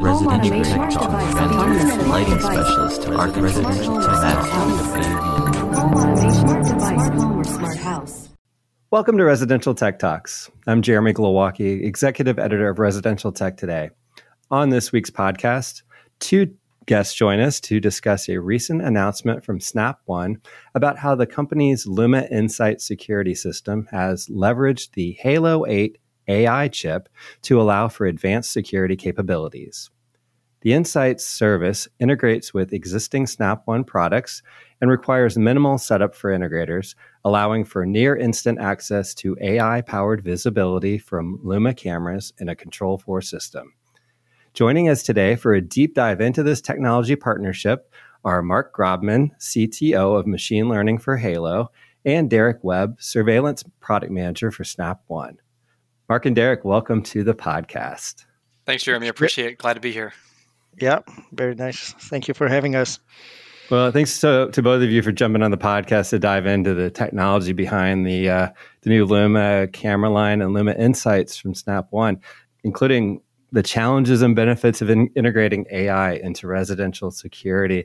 residential 0.00 0.62
tech 0.62 0.94
lighting 2.06 2.38
specialist 2.38 3.02
to 3.02 3.16
Arc 3.16 3.34
Residential 3.36 4.00
Tech 4.00 4.44
Welcome 8.92 9.18
to 9.18 9.24
Residential 9.24 9.74
Tech 9.74 9.98
Talks. 9.98 10.50
I'm 10.68 10.82
Jeremy 10.82 11.12
Glowacki, 11.12 11.84
Executive 11.84 12.38
Editor 12.38 12.68
of 12.68 12.78
Residential 12.78 13.32
Tech 13.32 13.56
Today. 13.56 13.90
On 14.52 14.68
this 14.68 14.92
week's 14.92 15.10
podcast, 15.10 15.82
two 16.20 16.54
guests 16.86 17.14
join 17.14 17.40
us 17.40 17.60
to 17.62 17.80
discuss 17.80 18.28
a 18.28 18.38
recent 18.38 18.82
announcement 18.82 19.44
from 19.44 19.60
Snap 19.60 19.98
One 20.04 20.40
about 20.76 20.98
how 20.98 21.16
the 21.16 21.26
company's 21.26 21.88
Luma 21.88 22.28
Insight 22.30 22.80
security 22.80 23.34
system 23.34 23.88
has 23.90 24.28
leveraged 24.28 24.92
the 24.92 25.18
Hailo 25.24 25.68
8 25.68 25.98
AI 26.28 26.68
chip 26.68 27.08
to 27.42 27.60
allow 27.60 27.88
for 27.88 28.06
advanced 28.06 28.52
security 28.52 28.96
capabilities. 28.96 29.90
The 30.60 30.72
Insights 30.72 31.24
service 31.24 31.86
integrates 32.00 32.52
with 32.52 32.72
existing 32.72 33.28
Snap 33.28 33.62
One 33.66 33.84
products 33.84 34.42
and 34.80 34.90
requires 34.90 35.38
minimal 35.38 35.78
setup 35.78 36.16
for 36.16 36.36
integrators, 36.36 36.96
allowing 37.24 37.64
for 37.64 37.86
near 37.86 38.16
instant 38.16 38.58
access 38.58 39.14
to 39.14 39.36
AI 39.40 39.82
powered 39.82 40.24
visibility 40.24 40.98
from 40.98 41.38
Luma 41.44 41.74
cameras 41.74 42.32
in 42.38 42.48
a 42.48 42.56
Control 42.56 42.98
4 42.98 43.22
system. 43.22 43.72
Joining 44.52 44.88
us 44.88 45.04
today 45.04 45.36
for 45.36 45.54
a 45.54 45.60
deep 45.60 45.94
dive 45.94 46.20
into 46.20 46.42
this 46.42 46.60
technology 46.60 47.14
partnership 47.14 47.92
are 48.24 48.42
Mark 48.42 48.74
Grobman, 48.74 49.30
CTO 49.38 50.18
of 50.18 50.26
Machine 50.26 50.68
Learning 50.68 50.98
for 50.98 51.18
Hailo, 51.18 51.68
and 52.04 52.28
Derek 52.28 52.64
Webb, 52.64 52.96
Surveillance 53.00 53.62
Product 53.78 54.10
Manager 54.10 54.50
for 54.50 54.64
Snap 54.64 55.02
One. 55.06 55.38
Mark 56.08 56.24
and 56.24 56.34
Derek, 56.34 56.64
welcome 56.64 57.02
to 57.02 57.22
the 57.22 57.34
podcast. 57.34 58.24
Thanks, 58.64 58.82
Jeremy. 58.82 59.08
I 59.08 59.10
appreciate 59.10 59.52
it. 59.52 59.58
Glad 59.58 59.74
to 59.74 59.80
be 59.80 59.92
here. 59.92 60.14
Yeah, 60.80 61.00
very 61.32 61.54
nice. 61.54 61.92
Thank 61.92 62.28
you 62.28 62.32
for 62.34 62.48
having 62.48 62.74
us. 62.76 62.98
Well, 63.70 63.92
thanks 63.92 64.18
to, 64.20 64.48
to 64.52 64.62
both 64.62 64.82
of 64.82 64.90
you 64.90 65.02
for 65.02 65.12
jumping 65.12 65.42
on 65.42 65.50
the 65.50 65.58
podcast 65.58 66.08
to 66.10 66.18
dive 66.18 66.46
into 66.46 66.72
the 66.72 66.88
technology 66.88 67.52
behind 67.52 68.06
the 68.06 68.30
uh, 68.30 68.48
the 68.80 68.88
new 68.88 69.04
Luma 69.04 69.68
camera 69.68 70.08
line 70.08 70.40
and 70.40 70.54
Luma 70.54 70.72
Insights 70.72 71.36
from 71.36 71.54
Snap 71.54 71.88
One, 71.90 72.22
including 72.64 73.20
the 73.52 73.62
challenges 73.62 74.22
and 74.22 74.34
benefits 74.34 74.80
of 74.80 74.88
in- 74.88 75.10
integrating 75.14 75.66
AI 75.70 76.12
into 76.14 76.46
residential 76.46 77.10
security. 77.10 77.84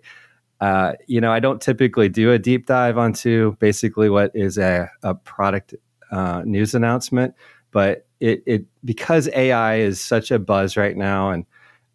Uh, 0.62 0.94
you 1.08 1.20
know, 1.20 1.34
I 1.34 1.42
don't 1.42 1.62
typically 1.62 2.08
do 2.08 2.32
a 2.32 2.40
deep 2.40 2.68
dive 2.68 2.98
onto 2.98 3.58
basically 3.58 4.10
what 4.10 4.32
is 4.34 4.58
a, 4.58 4.90
a 5.04 5.14
product 5.14 5.76
uh, 6.10 6.44
news 6.46 6.74
announcement, 6.74 7.34
but 7.74 8.06
it, 8.20 8.44
it 8.46 8.66
because 8.86 9.28
AI 9.34 9.78
is 9.78 10.00
such 10.00 10.32
a 10.32 10.40
buzz 10.40 10.78
right 10.78 10.96
now, 10.96 11.32
and 11.32 11.46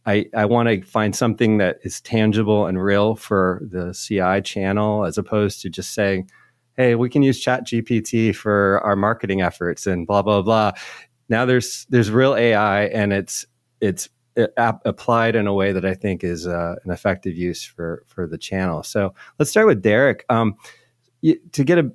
I, 0.04 0.26
I 0.36 0.44
want 0.44 0.68
to 0.68 0.82
find 0.82 1.14
something 1.14 1.58
that 1.58 1.78
is 1.82 2.00
tangible 2.00 2.66
and 2.66 2.82
real 2.82 3.14
for 3.14 3.62
the 3.62 3.92
CI 3.92 4.42
channel, 4.42 5.04
as 5.04 5.16
opposed 5.16 5.62
to 5.62 5.70
just 5.70 5.94
saying, 5.94 6.30
"Hey, 6.76 6.94
we 6.94 7.08
can 7.08 7.22
use 7.22 7.40
Chat 7.40 7.66
GPT 7.66 8.34
for 8.34 8.80
our 8.84 8.96
marketing 8.96 9.40
efforts," 9.40 9.86
and 9.86 10.06
blah 10.06 10.22
blah 10.22 10.42
blah. 10.42 10.72
Now 11.28 11.46
there's 11.46 11.86
there's 11.88 12.10
real 12.10 12.34
AI, 12.34 12.86
and 12.86 13.12
it's 13.12 13.46
it's 13.80 14.08
applied 14.56 15.34
in 15.34 15.46
a 15.46 15.54
way 15.54 15.72
that 15.72 15.84
I 15.84 15.94
think 15.94 16.22
is 16.22 16.46
uh, 16.46 16.76
an 16.84 16.90
effective 16.90 17.36
use 17.36 17.64
for 17.64 18.04
for 18.06 18.26
the 18.26 18.38
channel. 18.38 18.82
So 18.82 19.14
let's 19.38 19.50
start 19.50 19.66
with 19.66 19.82
Derek. 19.82 20.24
Um, 20.28 20.56
you, 21.20 21.38
to 21.52 21.64
get 21.64 21.78
a 21.78 21.90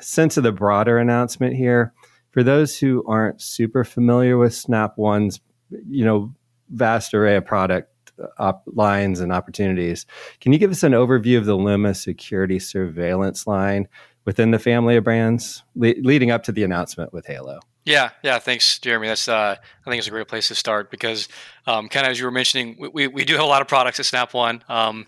sense 0.00 0.36
of 0.36 0.44
the 0.44 0.52
broader 0.52 0.98
announcement 0.98 1.54
here, 1.54 1.92
for 2.32 2.42
those 2.42 2.78
who 2.78 3.04
aren't 3.06 3.40
super 3.40 3.84
familiar 3.84 4.36
with 4.36 4.54
Snap 4.54 4.98
One's, 4.98 5.40
you 5.88 6.04
know, 6.04 6.34
vast 6.70 7.14
array 7.14 7.36
of 7.36 7.44
product 7.44 7.90
uh, 8.18 8.26
op- 8.38 8.64
lines 8.66 9.20
and 9.20 9.32
opportunities, 9.32 10.06
can 10.40 10.52
you 10.52 10.58
give 10.58 10.70
us 10.70 10.82
an 10.82 10.92
overview 10.92 11.38
of 11.38 11.44
the 11.44 11.54
Luma 11.54 11.94
security 11.94 12.58
surveillance 12.58 13.46
line 13.46 13.86
within 14.24 14.50
the 14.50 14.58
family 14.58 14.96
of 14.96 15.04
brands 15.04 15.62
le- 15.74 15.94
leading 16.02 16.30
up 16.30 16.42
to 16.44 16.52
the 16.52 16.64
announcement 16.64 17.12
with 17.12 17.26
Hailo? 17.26 17.60
Yeah, 17.84 18.10
yeah. 18.22 18.38
Thanks, 18.38 18.78
Jeremy. 18.78 19.08
That's 19.08 19.26
uh, 19.26 19.56
I 19.58 19.90
think 19.90 19.98
it's 19.98 20.06
a 20.06 20.12
great 20.12 20.28
place 20.28 20.48
to 20.48 20.54
start 20.54 20.90
because, 20.90 21.28
um, 21.66 21.88
kind 21.88 22.06
of 22.06 22.12
as 22.12 22.18
you 22.18 22.24
were 22.26 22.30
mentioning, 22.30 22.76
we, 22.78 22.88
we, 22.88 23.06
we, 23.08 23.24
do 23.24 23.34
have 23.34 23.42
a 23.42 23.46
lot 23.46 23.60
of 23.60 23.66
products 23.66 23.98
at 23.98 24.06
Snap 24.06 24.34
One. 24.34 24.62
Um, 24.68 25.06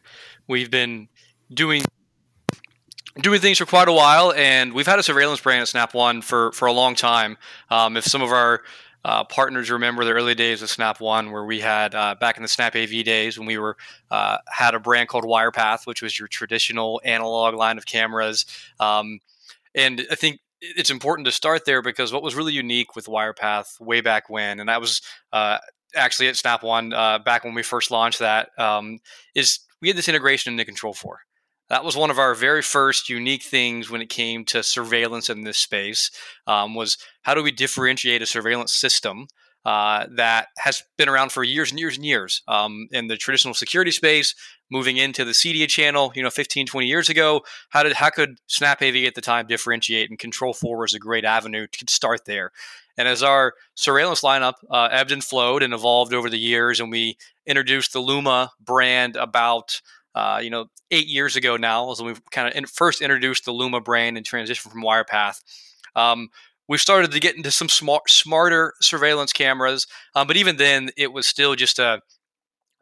we've 0.49 0.73
been 0.73 1.09
doing 1.53 1.83
doing 3.21 3.41
things 3.41 3.59
for 3.59 3.67
quite 3.67 3.89
a 3.89 3.93
while, 3.93 4.33
and 4.33 4.73
we've 4.73 4.87
had 4.87 4.99
a 4.99 5.03
surveillance 5.03 5.41
brand 5.41 5.63
at 5.63 5.69
Snap 5.69 5.95
One 5.95 6.23
for 6.23 6.53
for 6.53 6.67
a 6.67 6.73
long 6.73 6.95
time. 6.95 7.37
Um, 7.71 7.97
if 7.97 8.05
some 8.05 8.23
of 8.23 8.31
our 8.31 8.63
uh, 9.05 9.25
partners 9.25 9.71
remember 9.71 10.05
the 10.05 10.13
early 10.13 10.35
days 10.35 10.63
of 10.63 10.71
Snap 10.71 11.01
One, 11.01 11.31
where 11.31 11.45
we 11.45 11.61
had 11.61 11.95
uh, 11.95 12.15
back 12.19 12.37
in 12.37 12.43
the 12.43 12.49
Snap 12.49 12.75
AV 12.75 13.05
days 13.05 13.39
when 13.39 13.47
we 13.47 13.59
were 13.59 13.77
uh, 14.11 14.39
had 14.49 14.75
a 14.75 14.81
brand 14.81 15.09
called 15.09 15.25
Wirepath, 15.25 15.87
which 15.87 16.03
was 16.03 16.19
your 16.19 16.29
traditional 16.29 17.01
analog 17.05 17.55
line 17.55 17.79
of 17.79 17.87
cameras. 17.87 18.47
Um, 18.81 19.21
and 19.75 20.07
I 20.11 20.15
think 20.15 20.41
it's 20.61 20.91
important 20.91 21.27
to 21.27 21.33
start 21.33 21.67
there 21.67 21.83
because 21.83 22.13
what 22.13 22.23
was 22.23 22.35
really 22.35 22.55
unique 22.55 22.97
with 22.97 23.07
Wirepath 23.07 23.79
way 23.81 24.01
back 24.01 24.31
when, 24.31 24.59
and 24.59 24.69
that 24.69 24.81
was 24.81 25.03
uh, 25.33 25.59
actually 25.95 26.29
at 26.29 26.37
Snap 26.37 26.63
One 26.63 26.93
uh, 26.93 27.19
back 27.19 27.45
when 27.45 27.55
we 27.55 27.63
first 27.63 27.91
launched 27.91 28.21
that, 28.21 28.49
um, 28.59 28.99
is 29.35 29.61
we 29.83 29.89
had 29.89 29.97
this 29.97 30.09
integration 30.09 30.53
into 30.53 30.65
Control 30.65 30.95
Four. 30.95 31.21
That 31.75 31.83
was 31.83 31.97
one 31.97 32.13
of 32.13 32.21
our 32.21 32.37
very 32.37 32.63
first 32.63 33.09
unique 33.09 33.43
things 33.43 33.91
when 33.91 34.01
it 34.01 34.09
came 34.09 34.45
to 34.45 34.63
surveillance 34.63 35.29
in 35.29 35.43
this 35.43 35.59
space. 35.59 36.09
Um, 36.47 36.77
was 36.77 36.97
how 37.23 37.35
do 37.35 37.43
we 37.43 37.51
differentiate 37.51 38.23
a 38.23 38.27
surveillance 38.27 38.73
system 38.73 39.27
uh, 39.65 40.07
that 40.15 40.51
has 40.59 40.85
been 40.97 41.09
around 41.09 41.33
for 41.33 41.43
years 41.43 41.73
and 41.73 41.81
years 41.81 41.97
and 41.97 42.07
years 42.07 42.43
um, 42.47 42.87
in 42.93 43.09
the 43.09 43.17
traditional 43.17 43.55
security 43.55 43.91
space, 43.91 44.37
moving 44.71 44.99
into 44.99 45.25
the 45.25 45.33
CEDIA 45.33 45.67
channel, 45.67 46.13
you 46.15 46.23
know, 46.23 46.31
15, 46.31 46.65
20 46.65 46.87
years 46.87 47.09
ago. 47.09 47.41
How 47.71 47.83
did 47.83 47.95
how 47.95 48.11
could 48.11 48.37
Snap 48.47 48.81
AV 48.81 48.99
at 48.99 49.17
the 49.17 49.21
time 49.21 49.49
differentiate 49.49 50.11
and 50.11 50.17
Control 50.17 50.55
4 50.55 50.79
was 50.79 50.95
a 50.95 51.01
great 51.01 51.25
avenue 51.25 51.67
to 51.67 51.93
start 51.93 52.25
there. 52.25 52.53
And 52.97 53.09
as 53.09 53.21
our 53.21 53.55
surveillance 53.75 54.21
lineup 54.21 54.55
uh, 54.71 54.91
ebbed 54.93 55.11
and 55.11 55.25
flowed 55.25 55.65
and 55.65 55.75
evolved 55.75 56.15
over 56.15 56.31
the 56.31 56.39
years, 56.39 56.79
and 56.79 56.93
we 56.93 57.17
introduced 57.49 57.93
the 57.93 57.99
Luma 57.99 58.53
brand 58.65 59.17
about 59.17 59.81
uh, 60.15 60.41
you 60.43 60.51
know 60.51 60.67
eight 60.91 61.07
years 61.07 61.37
ago 61.37 61.57
now, 61.57 61.91
as 61.91 62.03
we 62.03 62.15
kind 62.31 62.49
of 62.49 62.55
in, 62.55 62.67
first 62.67 63.01
introduced 63.01 63.45
the 63.45 63.53
Luma 63.53 63.81
brand 63.81 64.17
and 64.17 64.27
transitioned 64.27 64.71
from 64.71 64.83
Wirepath. 64.83 65.41
Um, 65.97 66.29
we've 66.69 66.81
started 66.81 67.13
to 67.13 67.21
get 67.21 67.37
into 67.37 67.51
some 67.51 67.69
smart, 67.69 68.11
smarter 68.11 68.75
surveillance 68.81 69.33
cameras, 69.33 69.87
um, 70.15 70.27
but 70.27 70.37
even 70.37 70.57
then, 70.57 70.91
it 70.97 71.13
was 71.13 71.27
still 71.27 71.55
just 71.55 71.79
a 71.79 72.01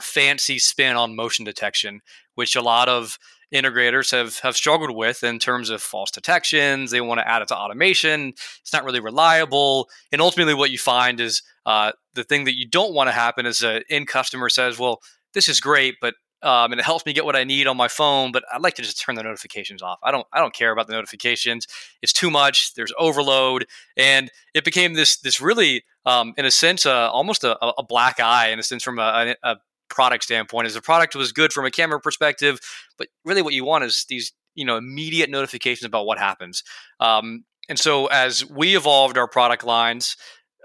fancy 0.00 0.58
spin 0.58 0.96
on 0.96 1.16
motion 1.16 1.44
detection, 1.44 2.00
which 2.34 2.56
a 2.56 2.62
lot 2.62 2.88
of 2.88 3.18
integrators 3.52 4.10
have 4.10 4.38
have 4.40 4.56
struggled 4.56 4.96
with 4.96 5.22
in 5.22 5.38
terms 5.38 5.70
of 5.70 5.82
false 5.82 6.10
detections. 6.10 6.90
They 6.90 7.00
want 7.00 7.20
to 7.20 7.28
add 7.28 7.42
it 7.42 7.48
to 7.48 7.56
automation. 7.56 8.34
It's 8.60 8.72
not 8.72 8.84
really 8.84 9.00
reliable, 9.00 9.88
and 10.10 10.20
ultimately, 10.20 10.54
what 10.54 10.70
you 10.70 10.78
find 10.78 11.20
is 11.20 11.42
uh, 11.66 11.92
the 12.14 12.24
thing 12.24 12.44
that 12.44 12.56
you 12.56 12.68
don't 12.68 12.94
want 12.94 13.08
to 13.08 13.12
happen 13.12 13.46
is 13.46 13.62
an 13.62 13.82
end 13.88 14.08
customer 14.08 14.48
says, 14.48 14.78
"Well, 14.78 15.00
this 15.34 15.48
is 15.48 15.60
great, 15.60 15.96
but 16.00 16.14
um, 16.42 16.72
and 16.72 16.80
it 16.80 16.84
helps 16.84 17.06
me 17.06 17.12
get 17.12 17.24
what 17.24 17.36
I 17.36 17.44
need 17.44 17.66
on 17.66 17.76
my 17.76 17.88
phone. 17.88 18.32
But 18.32 18.44
I'd 18.52 18.62
like 18.62 18.74
to 18.74 18.82
just 18.82 19.00
turn 19.00 19.14
the 19.14 19.22
notifications 19.22 19.82
off. 19.82 19.98
I 20.02 20.10
don't 20.10 20.26
I 20.32 20.38
don't 20.38 20.54
care 20.54 20.72
about 20.72 20.86
the 20.86 20.92
notifications. 20.92 21.66
It's 22.02 22.12
too 22.12 22.30
much. 22.30 22.74
There's 22.74 22.92
overload, 22.98 23.66
and 23.96 24.30
it 24.54 24.64
became 24.64 24.94
this 24.94 25.16
this 25.18 25.40
really, 25.40 25.84
um, 26.06 26.34
in 26.36 26.44
a 26.44 26.50
sense, 26.50 26.86
uh, 26.86 27.10
almost 27.10 27.44
a, 27.44 27.56
a, 27.64 27.82
black 27.82 28.20
eye 28.20 28.48
in 28.48 28.58
a 28.58 28.62
sense 28.62 28.82
from 28.82 28.98
a, 28.98 29.34
a 29.42 29.56
product 29.88 30.24
standpoint. 30.24 30.66
As 30.66 30.74
the 30.74 30.82
product 30.82 31.14
was 31.14 31.32
good 31.32 31.52
from 31.52 31.64
a 31.64 31.70
camera 31.70 32.00
perspective, 32.00 32.58
but 32.98 33.08
really 33.24 33.42
what 33.42 33.54
you 33.54 33.64
want 33.64 33.84
is 33.84 34.06
these 34.08 34.32
you 34.54 34.64
know 34.64 34.76
immediate 34.76 35.30
notifications 35.30 35.84
about 35.84 36.06
what 36.06 36.18
happens. 36.18 36.62
Um, 37.00 37.44
and 37.68 37.78
so 37.78 38.06
as 38.06 38.44
we 38.44 38.76
evolved 38.76 39.16
our 39.16 39.28
product 39.28 39.64
lines, 39.64 40.16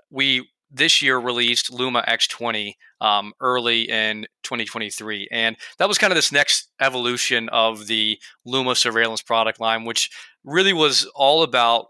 we 0.10 0.50
this 0.70 1.02
year 1.02 1.18
released 1.18 1.72
Luma 1.72 2.04
X20 2.08 2.74
um, 3.02 3.34
early 3.40 3.90
in 3.90 4.28
2023. 4.44 5.28
And 5.32 5.56
that 5.78 5.88
was 5.88 5.98
kind 5.98 6.12
of 6.12 6.16
this 6.16 6.32
next 6.32 6.70
evolution 6.82 7.50
of 7.50 7.88
the 7.88 8.20
Luma 8.46 8.76
surveillance 8.76 9.22
product 9.22 9.60
line, 9.60 9.86
which 9.86 10.10
really 10.44 10.74
was 10.74 11.10
all 11.16 11.44
about 11.44 11.88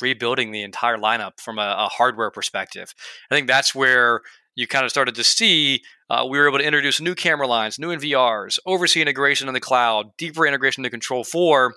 rebuilding 0.00 0.50
the 0.50 0.62
entire 0.62 0.96
lineup 0.96 1.40
from 1.40 1.58
a, 1.58 1.74
a 1.78 1.88
hardware 1.88 2.30
perspective. 2.30 2.94
I 3.30 3.34
think 3.34 3.46
that's 3.46 3.74
where 3.74 4.22
you 4.54 4.66
kind 4.66 4.84
of 4.84 4.90
started 4.90 5.14
to 5.14 5.24
see 5.24 5.82
uh, 6.08 6.26
we 6.28 6.38
were 6.38 6.48
able 6.48 6.58
to 6.58 6.66
introduce 6.66 7.00
new 7.00 7.14
camera 7.14 7.46
lines, 7.46 7.78
new 7.78 7.88
NVRs, 7.88 8.58
OvrC 8.66 9.00
integration 9.00 9.48
in 9.48 9.54
the 9.54 9.60
cloud, 9.60 10.16
deeper 10.16 10.46
integration 10.46 10.82
to 10.82 10.90
Control 10.90 11.24
4. 11.24 11.74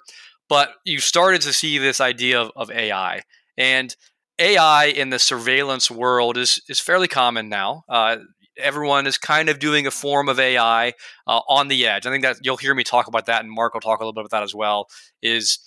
But 0.49 0.73
you 0.83 0.99
started 0.99 1.41
to 1.41 1.53
see 1.53 1.77
this 1.77 2.01
idea 2.01 2.41
of, 2.41 2.51
of 2.55 2.71
AI. 2.71 3.21
And 3.57 3.95
AI 4.39 4.85
in 4.85 5.09
the 5.09 5.19
surveillance 5.19 5.89
world 5.91 6.37
is 6.37 6.61
is 6.67 6.79
fairly 6.79 7.07
common 7.07 7.49
now. 7.49 7.83
Uh, 7.87 8.17
everyone 8.57 9.07
is 9.07 9.17
kind 9.17 9.49
of 9.49 9.59
doing 9.59 9.87
a 9.87 9.91
form 9.91 10.29
of 10.29 10.39
AI 10.39 10.93
uh, 11.27 11.41
on 11.47 11.67
the 11.67 11.85
edge. 11.87 12.05
I 12.05 12.11
think 12.11 12.23
that 12.23 12.37
you'll 12.41 12.57
hear 12.57 12.75
me 12.75 12.83
talk 12.83 13.07
about 13.07 13.25
that, 13.27 13.43
and 13.43 13.51
Mark 13.51 13.73
will 13.73 13.81
talk 13.81 13.99
a 13.99 14.03
little 14.03 14.13
bit 14.13 14.21
about 14.21 14.31
that 14.31 14.43
as 14.43 14.55
well. 14.55 14.87
Is 15.21 15.59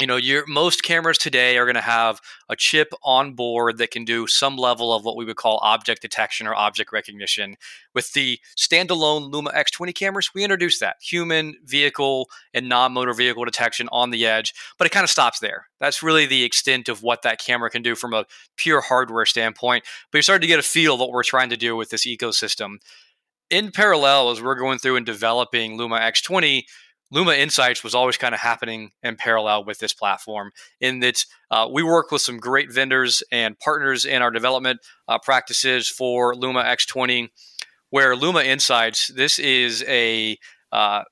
you 0.00 0.06
know 0.06 0.16
your 0.16 0.44
most 0.46 0.82
cameras 0.82 1.18
today 1.18 1.58
are 1.58 1.66
going 1.66 1.74
to 1.74 1.80
have 1.80 2.20
a 2.48 2.56
chip 2.56 2.92
on 3.02 3.34
board 3.34 3.78
that 3.78 3.90
can 3.90 4.04
do 4.04 4.26
some 4.26 4.56
level 4.56 4.94
of 4.94 5.04
what 5.04 5.16
we 5.16 5.24
would 5.24 5.36
call 5.36 5.60
object 5.62 6.00
detection 6.00 6.46
or 6.46 6.54
object 6.54 6.92
recognition. 6.92 7.56
With 7.94 8.12
the 8.12 8.38
standalone 8.56 9.30
luma 9.30 9.50
x20 9.50 9.94
cameras 9.94 10.30
we 10.34 10.42
introduced 10.42 10.80
that 10.80 10.96
human 11.02 11.56
vehicle 11.64 12.28
and 12.54 12.68
non-motor 12.68 13.12
vehicle 13.12 13.44
detection 13.44 13.88
on 13.92 14.10
the 14.10 14.26
edge 14.26 14.54
but 14.78 14.86
it 14.86 14.90
kind 14.90 15.04
of 15.04 15.10
stops 15.10 15.38
there. 15.40 15.66
That's 15.80 16.02
really 16.02 16.26
the 16.26 16.44
extent 16.44 16.88
of 16.88 17.02
what 17.02 17.22
that 17.22 17.38
camera 17.38 17.70
can 17.70 17.82
do 17.82 17.94
from 17.94 18.14
a 18.14 18.24
pure 18.56 18.80
hardware 18.80 19.26
standpoint 19.26 19.84
but 20.10 20.18
you're 20.18 20.22
starting 20.22 20.42
to 20.42 20.46
get 20.46 20.58
a 20.58 20.62
feel 20.62 20.94
of 20.94 21.00
what 21.00 21.10
we're 21.10 21.22
trying 21.22 21.50
to 21.50 21.56
do 21.56 21.76
with 21.76 21.90
this 21.90 22.06
ecosystem. 22.06 22.76
In 23.50 23.70
parallel 23.70 24.30
as 24.30 24.40
we're 24.40 24.54
going 24.54 24.78
through 24.78 24.96
and 24.96 25.04
developing 25.04 25.76
luma 25.76 25.98
x20 25.98 26.62
Luma 27.10 27.32
Insights 27.32 27.82
was 27.82 27.94
always 27.94 28.16
kind 28.16 28.34
of 28.34 28.40
happening 28.40 28.92
in 29.02 29.16
parallel 29.16 29.64
with 29.64 29.78
this 29.78 29.92
platform. 29.92 30.52
In 30.80 31.00
that 31.00 31.24
uh, 31.50 31.68
we 31.70 31.82
work 31.82 32.10
with 32.10 32.22
some 32.22 32.38
great 32.38 32.72
vendors 32.72 33.22
and 33.32 33.58
partners 33.58 34.04
in 34.04 34.22
our 34.22 34.30
development 34.30 34.80
uh, 35.08 35.18
practices 35.18 35.88
for 35.88 36.34
Luma 36.36 36.62
X20, 36.62 37.28
where 37.90 38.14
Luma 38.14 38.42
Insights 38.42 39.08
this 39.08 39.38
is 39.38 39.84
a 39.88 40.38
uh, 40.72 41.02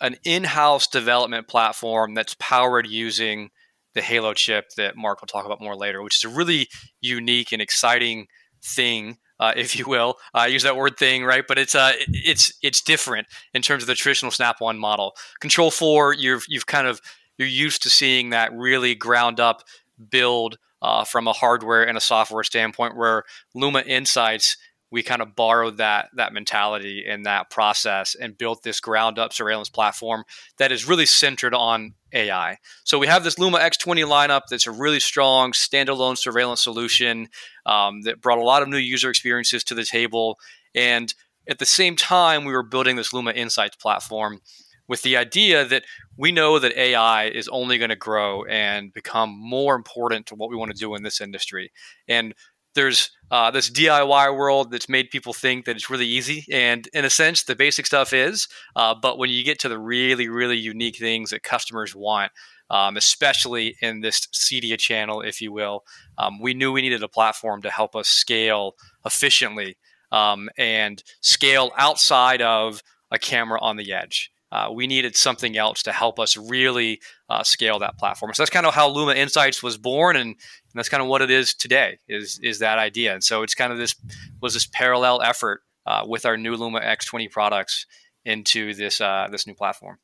an 0.00 0.16
in-house 0.24 0.86
development 0.88 1.48
platform 1.48 2.14
that's 2.14 2.36
powered 2.38 2.86
using 2.86 3.50
the 3.94 4.00
Hailo 4.00 4.34
chip 4.34 4.70
that 4.76 4.96
Mark 4.96 5.20
will 5.20 5.28
talk 5.28 5.44
about 5.44 5.60
more 5.60 5.76
later, 5.76 6.02
which 6.02 6.16
is 6.16 6.30
a 6.30 6.34
really 6.34 6.68
unique 7.00 7.52
and 7.52 7.60
exciting 7.60 8.26
thing 8.64 9.18
uh, 9.42 9.52
if 9.56 9.78
you 9.78 9.84
will. 9.86 10.16
I 10.32 10.46
use 10.46 10.62
that 10.62 10.76
word 10.76 10.96
thing, 10.96 11.24
right? 11.24 11.44
But 11.46 11.58
it's 11.58 11.74
uh, 11.74 11.92
it's 12.08 12.52
it's 12.62 12.80
different 12.80 13.26
in 13.52 13.62
terms 13.62 13.82
of 13.82 13.88
the 13.88 13.94
traditional 13.94 14.30
Snap 14.30 14.60
One 14.60 14.78
model. 14.78 15.12
Control 15.40 15.70
Four, 15.70 16.14
you've 16.14 16.44
you've 16.48 16.66
kind 16.66 16.86
of 16.86 17.00
you're 17.38 17.48
used 17.48 17.82
to 17.82 17.90
seeing 17.90 18.30
that 18.30 18.52
really 18.52 18.94
ground 18.94 19.40
up 19.40 19.62
build 20.10 20.58
uh, 20.80 21.04
from 21.04 21.26
a 21.26 21.32
hardware 21.32 21.86
and 21.86 21.98
a 21.98 22.00
software 22.00 22.44
standpoint. 22.44 22.96
Where 22.96 23.24
Luma 23.54 23.80
Insights 23.80 24.56
we 24.92 25.02
kind 25.02 25.22
of 25.22 25.34
borrowed 25.34 25.78
that 25.78 26.10
that 26.14 26.34
mentality 26.34 27.04
and 27.08 27.24
that 27.24 27.50
process 27.50 28.14
and 28.14 28.36
built 28.36 28.62
this 28.62 28.78
ground 28.78 29.18
up 29.18 29.32
surveillance 29.32 29.70
platform 29.70 30.22
that 30.58 30.70
is 30.70 30.86
really 30.86 31.06
centered 31.06 31.54
on 31.54 31.94
AI. 32.12 32.58
So 32.84 32.98
we 32.98 33.06
have 33.06 33.24
this 33.24 33.38
Luma 33.38 33.58
X20 33.58 34.04
lineup 34.04 34.42
that's 34.50 34.66
a 34.66 34.70
really 34.70 35.00
strong 35.00 35.52
standalone 35.52 36.18
surveillance 36.18 36.60
solution 36.60 37.28
um, 37.64 38.02
that 38.02 38.20
brought 38.20 38.38
a 38.38 38.44
lot 38.44 38.62
of 38.62 38.68
new 38.68 38.76
user 38.76 39.08
experiences 39.08 39.64
to 39.64 39.74
the 39.74 39.84
table. 39.84 40.38
And 40.74 41.12
at 41.48 41.58
the 41.58 41.66
same 41.66 41.96
time, 41.96 42.44
we 42.44 42.52
were 42.52 42.62
building 42.62 42.96
this 42.96 43.14
Luma 43.14 43.32
Insights 43.32 43.76
platform 43.76 44.40
with 44.88 45.02
the 45.02 45.16
idea 45.16 45.64
that 45.64 45.84
we 46.18 46.32
know 46.32 46.58
that 46.58 46.76
AI 46.76 47.24
is 47.24 47.48
only 47.48 47.78
going 47.78 47.88
to 47.88 47.96
grow 47.96 48.44
and 48.44 48.92
become 48.92 49.30
more 49.30 49.74
important 49.74 50.26
to 50.26 50.34
what 50.34 50.50
we 50.50 50.56
want 50.56 50.70
to 50.70 50.78
do 50.78 50.94
in 50.94 51.02
this 51.02 51.20
industry. 51.20 51.72
And 52.06 52.34
there's 52.74 53.10
uh, 53.30 53.50
this 53.50 53.70
DIY 53.70 54.36
world 54.36 54.70
that's 54.70 54.88
made 54.88 55.10
people 55.10 55.32
think 55.32 55.64
that 55.64 55.76
it's 55.76 55.88
really 55.88 56.06
easy. 56.06 56.44
And 56.50 56.86
in 56.92 57.04
a 57.04 57.10
sense, 57.10 57.42
the 57.42 57.56
basic 57.56 57.86
stuff 57.86 58.12
is. 58.12 58.48
Uh, 58.76 58.94
but 58.94 59.18
when 59.18 59.30
you 59.30 59.42
get 59.42 59.58
to 59.60 59.68
the 59.68 59.78
really, 59.78 60.28
really 60.28 60.58
unique 60.58 60.96
things 60.98 61.30
that 61.30 61.42
customers 61.42 61.94
want, 61.94 62.32
um, 62.68 62.96
especially 62.96 63.76
in 63.80 64.00
this 64.00 64.26
CEDIA 64.32 64.78
channel, 64.78 65.22
if 65.22 65.40
you 65.40 65.52
will, 65.52 65.84
um, 66.18 66.40
we 66.40 66.54
knew 66.54 66.72
we 66.72 66.82
needed 66.82 67.02
a 67.02 67.08
platform 67.08 67.62
to 67.62 67.70
help 67.70 67.96
us 67.96 68.08
scale 68.08 68.74
efficiently 69.04 69.76
um, 70.10 70.48
and 70.58 71.02
scale 71.20 71.70
outside 71.76 72.42
of 72.42 72.82
a 73.10 73.18
camera 73.18 73.58
on 73.60 73.76
the 73.76 73.92
edge. 73.92 74.30
Uh, 74.50 74.70
we 74.70 74.86
needed 74.86 75.16
something 75.16 75.56
else 75.56 75.82
to 75.82 75.92
help 75.92 76.20
us 76.20 76.36
really 76.36 77.00
uh, 77.32 77.42
scale 77.42 77.78
that 77.78 77.96
platform. 77.98 78.34
So 78.34 78.42
that's 78.42 78.50
kind 78.50 78.66
of 78.66 78.74
how 78.74 78.88
Luma 78.88 79.14
Insights 79.14 79.62
was 79.62 79.78
born, 79.78 80.16
and, 80.16 80.28
and, 80.28 80.36
that's 80.74 80.90
kind 80.90 81.02
of 81.02 81.08
what 81.08 81.22
it 81.22 81.30
is 81.30 81.54
today. 81.54 81.98
Is 82.08 82.38
is 82.42 82.58
that 82.58 82.78
idea? 82.78 83.14
And 83.14 83.24
so 83.24 83.42
it's 83.42 83.54
kind 83.54 83.72
of 83.72 83.78
this 83.78 83.94
was 84.42 84.52
this 84.52 84.66
parallel 84.66 85.22
effort 85.22 85.62
uh, 85.86 86.04
with 86.06 86.26
our 86.26 86.36
new 86.36 86.56
Luma 86.56 86.80
X20 86.80 87.30
products 87.30 87.86
into 88.24 88.74
this 88.74 89.00
uh, 89.00 89.28
this 89.30 89.46
new 89.46 89.54
platform. 89.54 89.98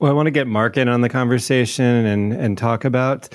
Well, 0.00 0.10
I 0.10 0.14
want 0.14 0.26
to 0.26 0.32
get 0.32 0.48
Mark 0.48 0.76
in 0.76 0.88
on 0.88 1.02
the 1.02 1.08
conversation 1.08 1.84
and 1.84 2.32
and 2.32 2.58
talk 2.58 2.84
about 2.84 3.28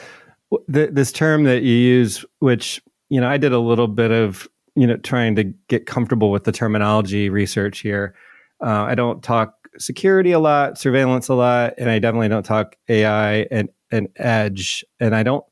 th- 0.71 0.89
this 0.91 1.13
term 1.13 1.45
that 1.45 1.63
you 1.63 1.75
use, 1.75 2.25
which 2.39 2.81
you 3.09 3.21
know 3.21 3.29
I 3.29 3.37
did 3.37 3.53
a 3.53 3.59
little 3.59 3.87
bit 3.87 4.11
of 4.11 4.47
you 4.75 4.87
know 4.87 4.97
trying 4.97 5.35
to 5.37 5.45
get 5.69 5.85
comfortable 5.85 6.31
with 6.31 6.43
the 6.43 6.51
terminology 6.51 7.29
research 7.29 7.79
here. 7.79 8.13
Uh, 8.61 8.83
I 8.83 8.95
don't 8.95 9.23
talk 9.23 9.60
security 9.77 10.31
a 10.31 10.39
lot, 10.39 10.77
surveillance 10.77 11.27
a 11.27 11.33
lot, 11.33 11.73
and 11.77 11.89
I 11.89 11.99
definitely 11.99 12.29
don't 12.29 12.45
talk 12.45 12.75
AI 12.89 13.47
and, 13.51 13.69
and 13.91 14.07
edge. 14.17 14.83
And 14.99 15.15
I 15.15 15.23
don't 15.23 15.45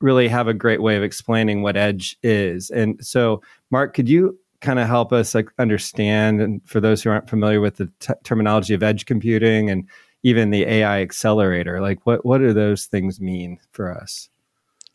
really 0.00 0.28
have 0.28 0.48
a 0.48 0.54
great 0.54 0.82
way 0.82 0.96
of 0.96 1.02
explaining 1.02 1.62
what 1.62 1.76
edge 1.76 2.16
is. 2.22 2.70
And 2.70 3.04
so, 3.04 3.40
Mark, 3.70 3.94
could 3.94 4.08
you 4.08 4.38
kind 4.60 4.78
of 4.78 4.86
help 4.86 5.12
us 5.12 5.34
like 5.34 5.48
understand, 5.58 6.40
and 6.40 6.60
for 6.66 6.80
those 6.80 7.02
who 7.02 7.10
aren't 7.10 7.28
familiar 7.28 7.60
with 7.60 7.76
the 7.76 7.90
t- 8.00 8.14
terminology 8.24 8.74
of 8.74 8.82
edge 8.82 9.06
computing 9.06 9.70
and 9.70 9.88
even 10.22 10.50
the 10.50 10.64
AI 10.64 11.00
accelerator, 11.00 11.80
like 11.80 12.04
what 12.06 12.24
what 12.24 12.38
do 12.38 12.52
those 12.52 12.86
things 12.86 13.20
mean 13.20 13.58
for 13.72 13.92
us? 13.92 14.28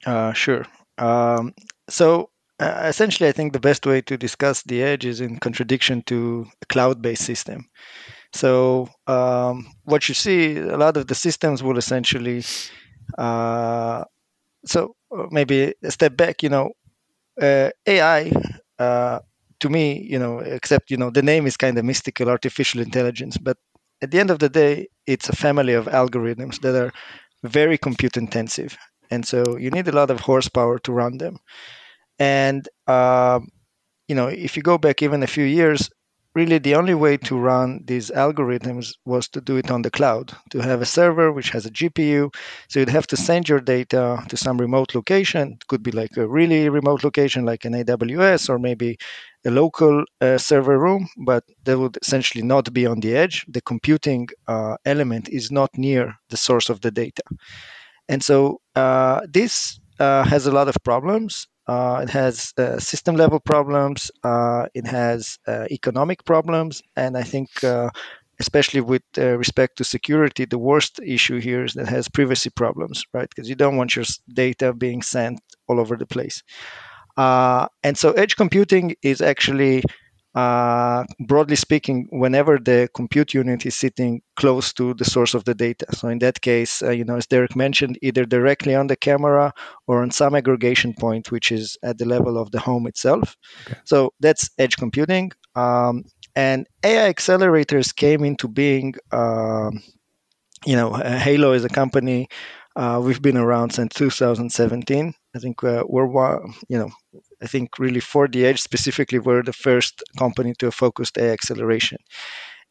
Uh, 0.05 0.31
sure. 0.33 0.65
Um, 0.97 1.53
so 1.89 2.29
uh, 2.59 2.83
essentially, 2.85 3.29
I 3.29 3.33
think 3.33 3.53
the 3.53 3.59
best 3.59 3.85
way 3.85 4.01
to 4.01 4.17
discuss 4.17 4.63
the 4.63 4.81
edge 4.81 5.05
is 5.05 5.21
in 5.21 5.37
contradiction 5.37 6.01
to 6.03 6.47
a 6.61 6.65
cloud-based 6.67 7.23
system. 7.23 7.67
So 8.33 8.89
um, 9.07 9.67
what 9.85 10.07
you 10.09 10.15
see, 10.15 10.57
a 10.57 10.77
lot 10.77 10.97
of 10.97 11.07
the 11.07 11.15
systems 11.15 11.63
will 11.63 11.77
essentially. 11.77 12.43
Uh, 13.17 14.03
so 14.65 14.95
uh, 15.17 15.27
maybe 15.31 15.73
a 15.83 15.91
step 15.91 16.17
back, 16.17 16.43
you 16.43 16.49
know, 16.49 16.71
uh, 17.41 17.69
AI. 17.87 18.31
Uh, 18.79 19.19
to 19.59 19.69
me, 19.69 20.01
you 20.03 20.19
know, 20.19 20.39
except 20.39 20.91
you 20.91 20.97
know, 20.97 21.09
the 21.09 21.21
name 21.23 21.47
is 21.47 21.57
kind 21.57 21.77
of 21.77 21.85
mystical, 21.85 22.29
artificial 22.29 22.81
intelligence. 22.81 23.37
But 23.37 23.57
at 24.01 24.11
the 24.11 24.19
end 24.19 24.31
of 24.31 24.39
the 24.39 24.49
day, 24.49 24.87
it's 25.07 25.29
a 25.29 25.35
family 25.35 25.73
of 25.73 25.85
algorithms 25.87 26.61
that 26.61 26.75
are 26.75 26.91
very 27.43 27.77
compute 27.77 28.17
intensive, 28.17 28.77
and 29.11 29.25
so 29.25 29.57
you 29.57 29.71
need 29.71 29.87
a 29.87 29.91
lot 29.93 30.11
of 30.11 30.19
horsepower 30.21 30.79
to 30.79 30.91
run 30.91 31.17
them. 31.19 31.37
And 32.19 32.67
um, 32.87 33.49
you 34.07 34.15
know, 34.15 34.27
if 34.27 34.57
you 34.57 34.63
go 34.63 34.77
back 34.77 35.01
even 35.01 35.23
a 35.23 35.27
few 35.27 35.45
years, 35.45 35.89
really 36.37 36.59
the 36.59 36.75
only 36.75 36.93
way 36.93 37.17
to 37.17 37.35
run 37.51 37.69
these 37.91 38.11
algorithms 38.11 38.93
was 39.05 39.27
to 39.29 39.41
do 39.41 39.57
it 39.57 39.71
on 39.71 39.81
the 39.81 39.89
cloud, 39.97 40.27
to 40.51 40.59
have 40.59 40.81
a 40.81 40.85
server 40.97 41.31
which 41.31 41.49
has 41.49 41.65
a 41.65 41.71
GPU. 41.71 42.23
So 42.69 42.79
you'd 42.79 42.97
have 42.97 43.07
to 43.07 43.17
send 43.17 43.49
your 43.49 43.59
data 43.59 44.03
to 44.29 44.37
some 44.37 44.57
remote 44.65 44.93
location. 44.93 45.53
It 45.53 45.67
could 45.67 45.83
be 45.83 45.91
like 46.01 46.15
a 46.15 46.27
really 46.27 46.69
remote 46.69 47.03
location, 47.03 47.43
like 47.51 47.65
an 47.65 47.73
AWS, 47.73 48.49
or 48.49 48.59
maybe 48.59 48.97
a 49.45 49.51
local 49.51 50.03
uh, 50.21 50.37
server 50.37 50.77
room, 50.77 51.07
but 51.25 51.43
that 51.65 51.79
would 51.79 51.97
essentially 52.03 52.43
not 52.43 52.71
be 52.71 52.85
on 52.85 52.99
the 52.99 53.15
edge. 53.23 53.45
The 53.47 53.61
computing 53.61 54.27
uh, 54.47 54.75
element 54.85 55.29
is 55.29 55.51
not 55.51 55.71
near 55.75 56.13
the 56.29 56.37
source 56.37 56.69
of 56.69 56.81
the 56.81 56.91
data. 56.91 57.23
And 58.09 58.21
so 58.23 58.61
uh, 58.75 59.21
this 59.29 59.79
uh, 59.99 60.23
has 60.25 60.45
a 60.45 60.51
lot 60.51 60.67
of 60.67 60.75
problems. 60.83 61.47
Uh, 61.67 61.99
it 62.03 62.09
has 62.09 62.53
uh, 62.57 62.79
system 62.79 63.15
level 63.15 63.39
problems. 63.39 64.09
Uh, 64.23 64.67
it 64.73 64.87
has 64.87 65.37
uh, 65.47 65.65
economic 65.69 66.23
problems. 66.23 66.81
And 66.95 67.17
I 67.17 67.23
think, 67.23 67.63
uh, 67.63 67.89
especially 68.39 68.81
with 68.81 69.01
respect 69.17 69.77
to 69.77 69.83
security, 69.83 70.45
the 70.45 70.59
worst 70.59 70.99
issue 71.03 71.39
here 71.39 71.65
is 71.65 71.73
that 71.73 71.87
has 71.87 72.07
privacy 72.07 72.51
problems, 72.51 73.03
right? 73.13 73.27
Because 73.29 73.49
you 73.49 73.55
don't 73.55 73.77
want 73.77 73.95
your 73.95 74.05
data 74.33 74.73
being 74.73 75.01
sent 75.01 75.39
all 75.67 75.79
over 75.79 75.95
the 75.97 76.05
place. 76.05 76.43
and 77.17 77.97
so 77.97 78.11
edge 78.13 78.35
computing 78.35 78.95
is 79.01 79.21
actually 79.21 79.83
uh, 80.37 81.03
broadly 81.19 81.55
speaking, 81.55 82.07
whenever 82.11 82.59
the 82.59 82.87
compute 82.93 83.33
unit 83.33 83.65
is 83.65 83.73
sitting 83.73 84.21
close 84.35 84.71
to 84.71 84.93
the 84.93 85.03
source 85.03 85.33
of 85.33 85.43
the 85.45 85.55
data. 85.55 85.87
So 85.95 86.09
in 86.09 86.19
that 86.19 86.41
case, 86.41 86.83
uh, 86.83 86.91
you 86.91 87.03
know, 87.03 87.15
as 87.15 87.25
Derek 87.25 87.55
mentioned, 87.55 87.97
either 88.03 88.23
directly 88.23 88.75
on 88.75 88.85
the 88.85 88.95
camera 88.95 89.51
or 89.87 90.03
on 90.03 90.11
some 90.11 90.35
aggregation 90.35 90.93
point, 90.93 91.31
which 91.31 91.51
is 91.51 91.75
at 91.81 91.97
the 91.97 92.05
level 92.05 92.37
of 92.37 92.51
the 92.51 92.59
home 92.59 92.85
itself. 92.85 93.35
Okay. 93.65 93.79
So 93.85 94.13
that's 94.19 94.51
edge 94.59 94.77
computing. 94.77 95.31
Um, 95.55 96.03
and 96.35 96.67
AI 96.83 97.11
accelerators 97.11 97.95
came 97.95 98.23
into 98.23 98.47
being. 98.47 98.93
Um, 99.11 99.81
you 100.65 100.75
know, 100.75 100.91
Hailo 100.91 101.55
is 101.55 101.65
a 101.65 101.69
company. 101.69 102.27
Uh, 102.77 103.01
we've 103.03 103.23
been 103.23 103.37
around 103.37 103.71
since 103.71 103.91
2017. 103.95 105.11
I 105.35 105.39
think 105.39 105.63
uh, 105.63 105.83
we're, 105.87 106.05
you 106.69 106.77
know, 106.77 106.91
I 107.41 107.47
think 107.47 107.79
really 107.79 107.99
for 107.99 108.27
the 108.27 108.45
edge 108.45 108.61
specifically, 108.61 109.17
we're 109.17 109.41
the 109.41 109.51
first 109.51 110.03
company 110.19 110.53
to 110.59 110.69
focus 110.69 111.11
AI 111.17 111.31
acceleration. 111.31 111.97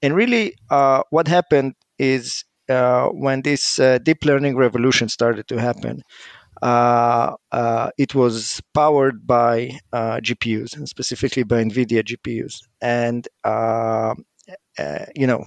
And 0.03 0.15
really, 0.15 0.55
uh, 0.71 1.03
what 1.11 1.27
happened 1.27 1.75
is 1.99 2.45
uh, 2.69 3.09
when 3.09 3.43
this 3.43 3.81
uh, 3.81 3.99
deep 3.99 4.25
learning 4.25 4.57
revolution 4.57 5.09
started 5.09 5.49
to 5.49 5.61
happen, 5.61 6.03
uh, 6.63 7.35
it 7.99 8.15
was 8.15 8.61
powered 8.75 9.27
by 9.27 9.77
GPUs 9.93 10.77
and 10.77 10.89
specifically 10.89 11.43
by 11.43 11.65
NVIDIA 11.65 12.05
GPUs. 12.05 12.61
And, 12.81 13.27
you 15.17 15.27
know, 15.27 15.47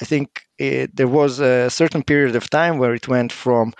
I 0.00 0.04
think 0.04 0.42
it, 0.58 0.94
there 0.96 1.08
was 1.08 1.40
a 1.40 1.70
certain 1.70 2.02
period 2.02 2.36
of 2.36 2.50
time 2.50 2.78
where 2.78 2.94
it 2.94 3.08
went 3.08 3.32
from 3.32 3.72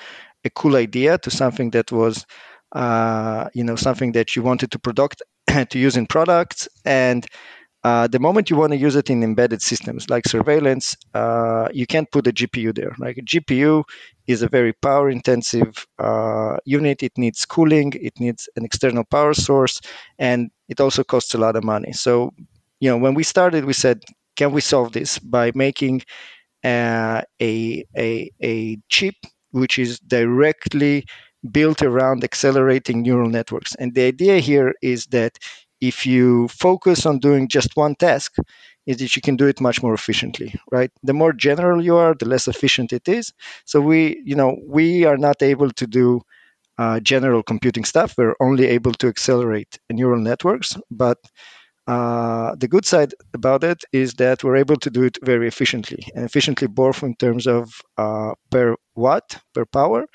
a 0.45 0.50
cool 0.50 0.77
idea 0.77 1.19
to 1.19 1.31
something 1.31 1.71
that 1.71 1.93
was, 1.93 2.25
uh, 2.73 3.49
you 3.55 3.65
know, 3.65 3.77
something 3.77 4.12
that 4.12 4.37
you 4.37 4.43
wanted 4.43 4.71
to 4.73 4.79
product 4.79 5.23
to 5.71 5.79
use 5.79 5.97
in 5.97 6.07
products. 6.07 6.69
And 6.85 7.27
uh, 7.85 8.07
the 8.09 8.19
moment 8.19 8.50
you 8.50 8.57
want 8.57 8.73
to 8.73 8.79
use 8.79 8.97
it 8.97 9.11
in 9.11 9.23
embedded 9.23 9.62
systems 9.62 10.11
like 10.11 10.27
surveillance, 10.29 10.97
uh, 11.15 11.69
you 11.73 11.87
can't 11.87 12.11
put 12.12 12.27
a 12.27 12.33
GPU 12.33 12.73
there. 12.73 12.95
Like 12.99 13.19
a 13.19 13.23
GPU 13.23 13.85
is 14.27 14.43
a 14.43 14.49
very 14.49 14.73
power 14.75 15.11
intensive 15.11 15.87
uh, 15.99 16.57
unit. 16.67 17.03
It 17.03 17.12
needs 17.17 17.47
cooling, 17.47 17.93
it 18.00 18.19
needs 18.21 18.49
an 18.57 18.65
external 18.65 19.05
power 19.05 19.35
source, 19.35 19.81
and 20.19 20.50
it 20.69 20.81
also 20.81 21.05
costs 21.05 21.35
a 21.35 21.39
lot 21.39 21.57
of 21.57 21.65
money. 21.65 21.93
So, 21.93 22.33
you 22.81 22.91
know, 22.91 22.99
when 22.99 23.15
we 23.15 23.23
started, 23.23 23.65
we 23.65 23.73
said, 23.73 24.03
can 24.37 24.53
we 24.53 24.61
solve 24.61 24.93
this 24.93 25.19
by 25.19 25.53
making 25.55 26.03
uh, 26.65 27.23
a, 27.41 27.85
a, 27.97 28.31
a 28.43 28.79
chip 28.89 29.15
which 29.53 29.79
is 29.79 29.99
directly 30.01 31.05
built 31.51 31.83
around 31.83 32.25
accelerating 32.25 33.03
neural 33.03 33.29
networks? 33.31 33.75
And 33.77 33.95
the 33.95 34.03
idea 34.03 34.39
here 34.39 34.75
is 34.83 35.07
that 35.07 35.39
if 35.81 36.07
you 36.07 36.49
focus 36.49 37.07
on 37.07 37.19
doing 37.19 37.49
just 37.49 37.77
one 37.77 37.95
task, 37.95 38.35
is 38.87 38.99
that 38.99 39.15
you 39.15 39.23
can 39.23 39.37
do 39.37 39.47
it 39.47 39.61
much 39.61 39.83
more 39.83 39.95
efficiently, 39.95 40.55
right? 40.73 40.91
The 41.03 41.13
more 41.13 41.33
general 41.33 41.85
you 41.85 41.97
are, 41.97 42.15
the 42.15 42.27
less 42.27 42.49
efficient 42.49 42.93
it 42.93 43.09
is. 43.09 43.33
So 43.65 43.81
we, 43.81 44.21
you 44.25 44.35
know, 44.35 44.59
we 44.67 45.05
are 45.05 45.17
not 45.19 45.43
able 45.43 45.71
to 45.71 45.87
do 45.87 46.23
uh, 46.79 47.01
general 47.01 47.43
computing 47.43 47.85
stuff. 47.85 48.15
We're 48.17 48.37
only 48.41 48.67
able 48.67 48.93
to 48.95 49.09
accelerate 49.09 49.79
neural 49.91 50.21
networks. 50.21 50.77
But 50.91 51.19
uh, 51.90 52.54
the 52.56 52.68
good 52.68 52.87
side 52.87 53.12
about 53.35 53.64
it 53.64 53.82
is 53.92 54.14
that 54.14 54.44
we're 54.44 54.56
able 54.64 54.76
to 54.76 54.90
do 54.90 55.02
it 55.02 55.18
very 55.25 55.49
efficiently, 55.49 56.02
and 56.14 56.25
efficiently 56.25 56.68
both 56.68 57.02
in 57.02 57.14
terms 57.16 57.49
of 57.49 57.64
uh, 57.99 58.32
per 58.50 58.76
watt, 58.94 59.26
per 59.54 59.64
power, 59.64 60.06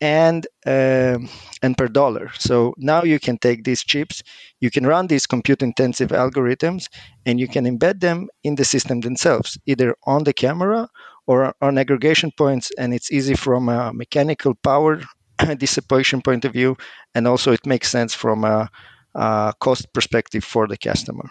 and 0.00 0.46
um, 0.64 1.28
and 1.62 1.76
per 1.76 1.88
dollar. 1.88 2.30
So 2.38 2.74
now 2.78 3.02
you 3.02 3.18
can 3.20 3.36
take 3.36 3.64
these 3.64 3.82
chips, 3.82 4.22
you 4.60 4.70
can 4.70 4.86
run 4.86 5.08
these 5.08 5.26
compute 5.26 5.62
intensive 5.62 6.10
algorithms, 6.10 6.88
and 7.26 7.38
you 7.38 7.48
can 7.48 7.64
embed 7.66 8.00
them 8.00 8.28
in 8.42 8.54
the 8.54 8.64
system 8.64 9.00
themselves, 9.00 9.58
either 9.66 9.94
on 10.04 10.24
the 10.24 10.32
camera 10.32 10.88
or 11.26 11.52
on 11.60 11.76
aggregation 11.76 12.30
points. 12.38 12.70
And 12.78 12.94
it's 12.94 13.12
easy 13.12 13.34
from 13.34 13.68
a 13.68 13.92
mechanical 13.92 14.54
power 14.54 15.02
dissipation 15.58 16.22
point 16.22 16.46
of 16.46 16.52
view, 16.54 16.76
and 17.14 17.28
also 17.28 17.52
it 17.52 17.66
makes 17.66 17.90
sense 17.90 18.14
from 18.14 18.44
a, 18.44 18.70
a 19.14 19.52
cost 19.60 19.92
perspective 19.92 20.44
for 20.44 20.66
the 20.66 20.76
customer. 20.76 21.28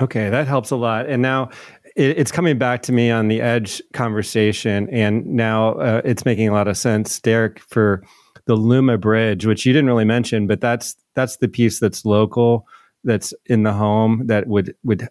Okay, 0.00 0.30
that 0.30 0.46
helps 0.46 0.70
a 0.70 0.76
lot. 0.76 1.08
And 1.08 1.20
now 1.20 1.50
it, 1.96 2.18
it's 2.18 2.32
coming 2.32 2.58
back 2.58 2.82
to 2.82 2.92
me 2.92 3.10
on 3.10 3.28
the 3.28 3.40
edge 3.40 3.82
conversation, 3.92 4.88
and 4.90 5.26
now 5.26 5.74
uh, 5.74 6.02
it's 6.04 6.24
making 6.24 6.48
a 6.48 6.52
lot 6.52 6.68
of 6.68 6.76
sense, 6.76 7.20
Derek, 7.20 7.60
for 7.60 8.02
the 8.46 8.54
Luma 8.56 8.98
Bridge, 8.98 9.46
which 9.46 9.66
you 9.66 9.72
didn't 9.72 9.88
really 9.88 10.04
mention, 10.04 10.46
but 10.46 10.60
that's 10.60 10.96
that's 11.14 11.36
the 11.36 11.48
piece 11.48 11.78
that's 11.78 12.04
local, 12.04 12.66
that's 13.04 13.34
in 13.46 13.62
the 13.62 13.72
home, 13.72 14.26
that 14.26 14.46
would 14.46 14.74
would 14.82 15.08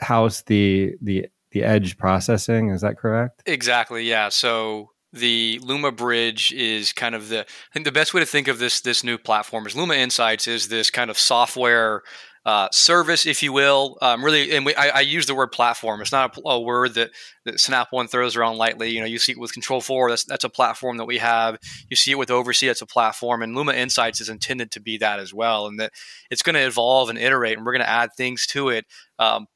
house 0.00 0.42
the 0.42 0.94
the 1.02 1.26
the 1.50 1.64
edge 1.64 1.98
processing. 1.98 2.70
Is 2.70 2.80
that 2.82 2.96
correct? 2.96 3.42
Exactly. 3.46 4.04
Yeah. 4.04 4.28
So 4.28 4.90
the 5.12 5.60
Luma 5.62 5.92
Bridge 5.92 6.52
is 6.52 6.92
kind 6.92 7.14
of 7.14 7.28
the 7.28 7.40
I 7.40 7.72
think 7.72 7.84
the 7.84 7.92
best 7.92 8.14
way 8.14 8.20
to 8.20 8.26
think 8.26 8.48
of 8.48 8.58
this 8.58 8.80
this 8.80 9.02
new 9.02 9.18
platform 9.18 9.66
is 9.66 9.76
Luma 9.76 9.94
Insights 9.94 10.46
is 10.46 10.68
this 10.68 10.90
kind 10.90 11.10
of 11.10 11.18
software 11.18 12.02
uh, 12.46 12.68
service, 12.72 13.26
if 13.26 13.42
you 13.42 13.52
will. 13.52 13.98
Um, 14.00 14.24
really, 14.24 14.56
and 14.56 14.64
we, 14.64 14.74
I, 14.74 14.88
I, 14.88 15.00
use 15.00 15.26
the 15.26 15.34
word 15.34 15.52
platform. 15.52 16.00
It's 16.00 16.10
not 16.10 16.38
a, 16.38 16.48
a, 16.48 16.60
word 16.60 16.94
that, 16.94 17.10
that 17.44 17.60
Snap 17.60 17.88
One 17.90 18.08
throws 18.08 18.34
around 18.34 18.56
lightly. 18.56 18.90
You 18.90 19.00
know, 19.00 19.06
you 19.06 19.18
see 19.18 19.32
it 19.32 19.38
with 19.38 19.52
Control 19.52 19.82
Four. 19.82 20.08
That's 20.08 20.24
that's 20.24 20.44
a 20.44 20.48
platform 20.48 20.96
that 20.96 21.04
we 21.04 21.18
have. 21.18 21.58
You 21.90 21.96
see 21.96 22.12
it 22.12 22.18
with 22.18 22.30
OvrC. 22.30 22.66
That's 22.66 22.80
a 22.80 22.86
platform, 22.86 23.42
and 23.42 23.54
Luma 23.54 23.74
Insights 23.74 24.22
is 24.22 24.30
intended 24.30 24.70
to 24.72 24.80
be 24.80 24.96
that 24.98 25.20
as 25.20 25.34
well. 25.34 25.66
And 25.66 25.78
that 25.80 25.92
it's 26.30 26.42
going 26.42 26.54
to 26.54 26.66
evolve 26.66 27.10
and 27.10 27.18
iterate, 27.18 27.58
and 27.58 27.66
we're 27.66 27.72
going 27.72 27.84
to 27.84 27.88
add 27.88 28.10
things 28.16 28.46
to 28.48 28.70
it. 28.70 28.86
Um, 29.18 29.46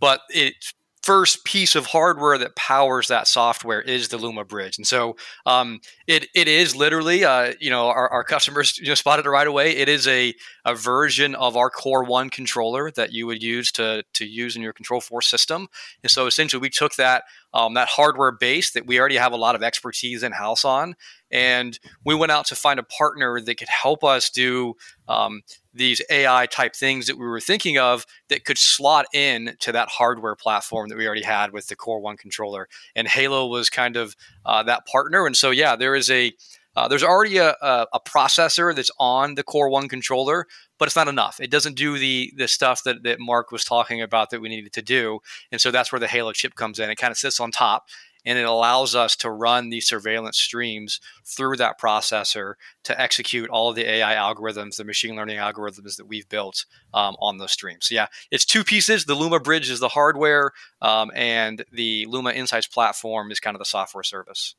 but 0.00 0.20
it's 0.30 0.72
first 1.02 1.44
piece 1.44 1.74
of 1.74 1.86
hardware 1.86 2.38
that 2.38 2.54
powers 2.54 3.08
that 3.08 3.26
software 3.26 3.80
is 3.80 4.08
the 4.08 4.16
Luma 4.16 4.44
Bridge, 4.44 4.78
and 4.78 4.86
so 4.86 5.16
um, 5.46 5.80
it 6.06 6.28
it 6.34 6.48
is 6.48 6.76
literally, 6.76 7.24
uh, 7.24 7.54
you 7.60 7.70
know, 7.70 7.86
our, 7.88 8.08
our 8.08 8.24
customers 8.24 8.78
you 8.78 8.88
know, 8.88 8.94
spotted 8.94 9.26
it 9.26 9.30
right 9.30 9.46
away. 9.46 9.76
It 9.76 9.88
is 9.88 10.06
a 10.06 10.34
a 10.64 10.74
version 10.74 11.34
of 11.34 11.56
our 11.56 11.70
Core 11.70 12.04
One 12.04 12.30
controller 12.30 12.90
that 12.92 13.12
you 13.12 13.26
would 13.26 13.42
use 13.42 13.72
to 13.72 14.04
to 14.14 14.24
use 14.24 14.56
in 14.56 14.62
your 14.62 14.72
Control 14.72 15.00
Four 15.00 15.22
system, 15.22 15.68
and 16.02 16.10
so 16.10 16.26
essentially 16.26 16.60
we 16.60 16.70
took 16.70 16.94
that 16.96 17.24
um, 17.54 17.74
that 17.74 17.88
hardware 17.88 18.32
base 18.32 18.72
that 18.72 18.86
we 18.86 18.98
already 18.98 19.16
have 19.16 19.32
a 19.32 19.36
lot 19.36 19.54
of 19.54 19.62
expertise 19.62 20.22
in 20.22 20.32
house 20.32 20.64
on, 20.64 20.94
and 21.30 21.78
we 22.04 22.14
went 22.14 22.32
out 22.32 22.46
to 22.46 22.54
find 22.54 22.78
a 22.78 22.84
partner 22.84 23.40
that 23.40 23.54
could 23.56 23.68
help 23.68 24.04
us 24.04 24.30
do 24.30 24.74
um, 25.08 25.42
these 25.74 26.02
AI 26.10 26.46
type 26.46 26.74
things 26.74 27.06
that 27.06 27.16
we 27.16 27.26
were 27.26 27.40
thinking 27.40 27.78
of 27.78 28.04
that 28.28 28.44
could 28.44 28.58
slot 28.58 29.06
in 29.14 29.56
to 29.60 29.72
that 29.72 29.88
hardware 29.88 30.36
platform 30.36 30.88
that 30.88 30.98
we 30.98 31.06
already 31.06 31.22
had 31.22 31.52
with 31.52 31.68
the 31.68 31.76
Core 31.76 32.00
One 32.00 32.16
controller. 32.16 32.68
And 32.94 33.08
Hailo 33.08 33.48
was 33.48 33.70
kind 33.70 33.96
of 33.96 34.14
uh, 34.44 34.62
that 34.64 34.86
partner. 34.86 35.26
And 35.26 35.36
so, 35.36 35.50
yeah, 35.50 35.74
there 35.76 35.94
is 35.94 36.10
a 36.10 36.32
uh, 36.74 36.88
there's 36.88 37.04
already 37.04 37.36
a, 37.36 37.50
a, 37.60 37.86
a, 37.92 38.00
processor 38.00 38.74
that's 38.74 38.90
on 38.98 39.34
the 39.34 39.42
Core 39.42 39.68
One 39.68 39.88
controller, 39.88 40.46
but 40.78 40.88
it's 40.88 40.96
not 40.96 41.08
enough. 41.08 41.38
It 41.38 41.50
doesn't 41.50 41.76
do 41.76 41.98
the 41.98 42.32
the 42.36 42.48
stuff 42.48 42.82
that, 42.84 43.02
that 43.02 43.20
Mark 43.20 43.52
was 43.52 43.64
talking 43.64 44.00
about 44.00 44.30
that 44.30 44.40
we 44.40 44.48
needed 44.48 44.72
to 44.72 44.82
do, 44.82 45.20
and 45.50 45.60
so 45.60 45.70
that's 45.70 45.92
where 45.92 46.00
the 46.00 46.06
Hailo 46.06 46.32
chip 46.32 46.54
comes 46.54 46.78
in. 46.78 46.88
It 46.88 46.96
kind 46.96 47.10
of 47.10 47.18
sits 47.18 47.40
on 47.40 47.50
top, 47.50 47.86
and 48.24 48.38
it 48.38 48.46
allows 48.46 48.94
us 48.94 49.16
to 49.16 49.30
run 49.30 49.68
these 49.68 49.86
surveillance 49.86 50.38
streams 50.38 51.00
through 51.26 51.56
that 51.56 51.78
processor 51.80 52.54
to 52.84 52.98
execute 53.00 53.50
all 53.50 53.70
of 53.70 53.76
the 53.76 53.88
AI 53.88 54.14
algorithms, 54.14 54.76
the 54.76 54.84
machine 54.84 55.16
learning 55.16 55.38
algorithms 55.38 55.96
that 55.96 56.06
we've 56.06 56.28
built 56.28 56.64
um, 56.94 57.16
on 57.20 57.38
those 57.38 57.52
streams. 57.52 57.88
So 57.88 57.94
yeah, 57.94 58.06
it's 58.30 58.44
two 58.44 58.64
pieces. 58.64 59.04
The 59.04 59.14
Luma 59.14 59.40
Bridge 59.40 59.70
is 59.70 59.80
the 59.80 59.88
hardware, 59.88 60.52
um, 60.80 61.10
and 61.14 61.64
the 61.72 62.06
Luma 62.08 62.30
Insights 62.30 62.66
platform 62.66 63.30
is 63.30 63.40
kind 63.40 63.54
of 63.54 63.58
the 63.58 63.66
software 63.66 64.04
service. 64.04 64.54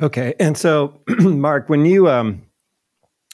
Okay, 0.00 0.34
and 0.40 0.56
so 0.56 1.00
Mark, 1.18 1.68
when 1.68 1.84
you 1.84 2.08
um, 2.08 2.42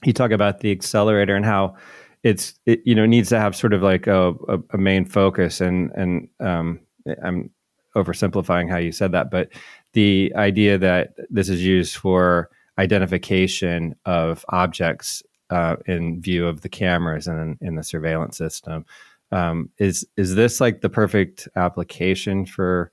you 0.04 0.12
talk 0.12 0.30
about 0.30 0.60
the 0.60 0.70
accelerator 0.70 1.36
and 1.36 1.44
how 1.44 1.76
it's 2.22 2.54
it, 2.66 2.80
you 2.84 2.94
know 2.94 3.06
needs 3.06 3.28
to 3.28 3.38
have 3.38 3.54
sort 3.54 3.72
of 3.72 3.82
like 3.82 4.06
a, 4.06 4.34
a, 4.48 4.58
a 4.70 4.78
main 4.78 5.04
focus, 5.04 5.60
and 5.60 5.90
and 5.92 6.28
um, 6.40 6.80
I'm 7.22 7.50
oversimplifying 7.96 8.68
how 8.68 8.76
you 8.78 8.92
said 8.92 9.12
that, 9.12 9.30
but 9.30 9.50
the 9.92 10.32
idea 10.36 10.78
that 10.78 11.14
this 11.30 11.48
is 11.48 11.64
used 11.64 11.96
for 11.96 12.50
identification 12.78 13.94
of 14.04 14.44
objects 14.50 15.22
uh, 15.50 15.76
in 15.86 16.20
view 16.20 16.46
of 16.46 16.60
the 16.60 16.68
cameras 16.68 17.26
and 17.26 17.56
in, 17.60 17.68
in 17.68 17.74
the 17.74 17.82
surveillance 17.82 18.36
system 18.36 18.84
um, 19.32 19.70
is 19.78 20.06
is 20.16 20.34
this 20.34 20.60
like 20.60 20.80
the 20.80 20.88
perfect 20.88 21.48
application 21.56 22.46
for 22.46 22.90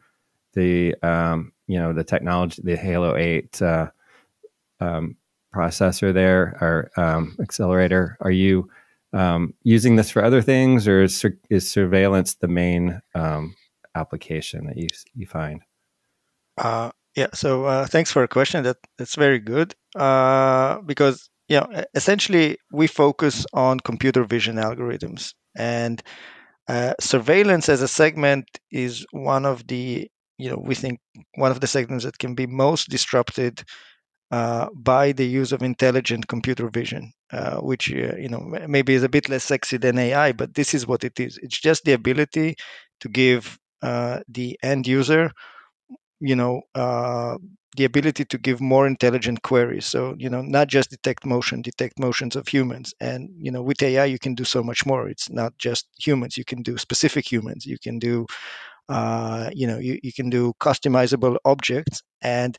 the 0.56 0.96
um, 1.04 1.52
you 1.68 1.80
know 1.80 1.94
the 1.94 2.04
technology 2.04 2.62
the 2.64 2.76
Hailo 2.76 3.20
Eight 3.20 3.62
uh, 3.62 3.90
um, 4.80 5.16
processor 5.54 6.14
there 6.14 6.58
or 6.62 6.92
um, 6.98 7.36
accelerator? 7.40 8.18
Are 8.22 8.32
you 8.32 8.70
um, 9.14 9.54
using 9.64 9.96
this 9.96 10.10
for 10.10 10.24
other 10.24 10.42
things, 10.42 10.88
or 10.88 11.04
is, 11.04 11.26
is 11.50 11.70
surveillance 11.70 12.36
the 12.36 12.48
main 12.48 13.02
um, 13.14 13.56
application 13.96 14.68
that 14.68 14.78
you 14.78 14.88
you 15.16 15.26
find? 15.26 15.62
Uh, 16.58 16.92
yeah. 17.16 17.28
So 17.34 17.66
uh, 17.66 17.86
thanks 17.86 18.12
for 18.12 18.24
a 18.24 18.28
question. 18.28 18.64
That 18.64 18.78
that's 18.98 19.16
very 19.16 19.40
good 19.40 19.76
uh, 19.96 20.82
because 20.82 21.30
yeah, 21.48 21.84
essentially 21.94 22.58
we 22.72 22.88
focus 22.88 23.46
on 23.54 23.80
computer 23.80 24.24
vision 24.24 24.56
algorithms 24.56 25.34
and 25.56 26.02
uh, 26.68 26.94
surveillance 27.00 27.70
as 27.70 27.82
a 27.82 27.88
segment 27.88 28.60
is 28.72 29.06
one 29.12 29.46
of 29.46 29.68
the 29.68 30.10
you 30.38 30.50
know 30.50 30.62
we 30.63 30.75
think 30.75 31.00
one 31.36 31.51
of 31.51 31.62
the 31.62 31.68
segments 31.68 32.06
that 32.06 32.18
can 32.20 32.36
be 32.36 32.48
most 32.48 32.89
disrupted 32.89 33.63
uh, 34.32 34.68
by 34.75 35.12
the 35.12 35.25
use 35.25 35.51
of 35.51 35.63
intelligent 35.63 36.27
computer 36.27 36.70
vision, 36.70 37.12
uh, 37.32 37.58
which 37.58 37.92
uh, 37.94 38.15
you 38.18 38.30
know 38.30 38.39
maybe 38.68 38.94
is 38.94 39.04
a 39.04 39.10
bit 39.10 39.30
less 39.30 39.44
sexy 39.44 39.77
than 39.77 39.98
AI, 40.00 40.32
but 40.32 40.56
this 40.56 40.74
is 40.74 40.88
what 40.88 41.04
it 41.04 41.20
is. 41.20 41.38
It's 41.42 41.60
just 41.60 41.84
the 41.86 41.94
ability 41.94 42.56
to 43.01 43.10
give 43.10 43.60
uh, 43.82 44.22
the 44.27 44.58
end 44.63 44.88
user, 44.88 45.32
you 46.20 46.36
know, 46.36 46.62
uh, 46.75 47.38
the 47.77 47.86
ability 47.86 48.24
to 48.25 48.38
give 48.38 48.62
more 48.62 48.88
intelligent 48.88 49.42
queries. 49.42 49.86
So 49.86 50.15
you 50.18 50.30
know, 50.30 50.42
not 50.42 50.68
just 50.70 50.89
detect 50.89 51.25
motion, 51.25 51.62
detect 51.62 52.00
motions 52.00 52.36
of 52.36 52.48
humans. 52.48 52.94
And 53.01 53.30
you 53.38 53.51
know, 53.51 53.62
with 53.62 53.84
AI, 53.84 54.06
you 54.06 54.20
can 54.20 54.34
do 54.36 54.46
so 54.46 54.63
much 54.63 54.86
more. 54.86 55.10
It's 55.10 55.30
not 55.30 55.58
just 55.58 55.88
humans. 56.00 56.38
You 56.38 56.46
can 56.46 56.62
do 56.62 56.77
specific 56.77 57.30
humans. 57.32 57.65
You 57.65 57.77
can 57.77 58.00
do, 58.00 58.25
uh, 58.89 59.50
you 59.54 59.68
know, 59.68 59.77
you, 59.80 60.00
you 60.04 60.13
can 60.13 60.30
do 60.30 60.54
customizable 60.60 61.38
objects. 61.46 62.01
And 62.22 62.58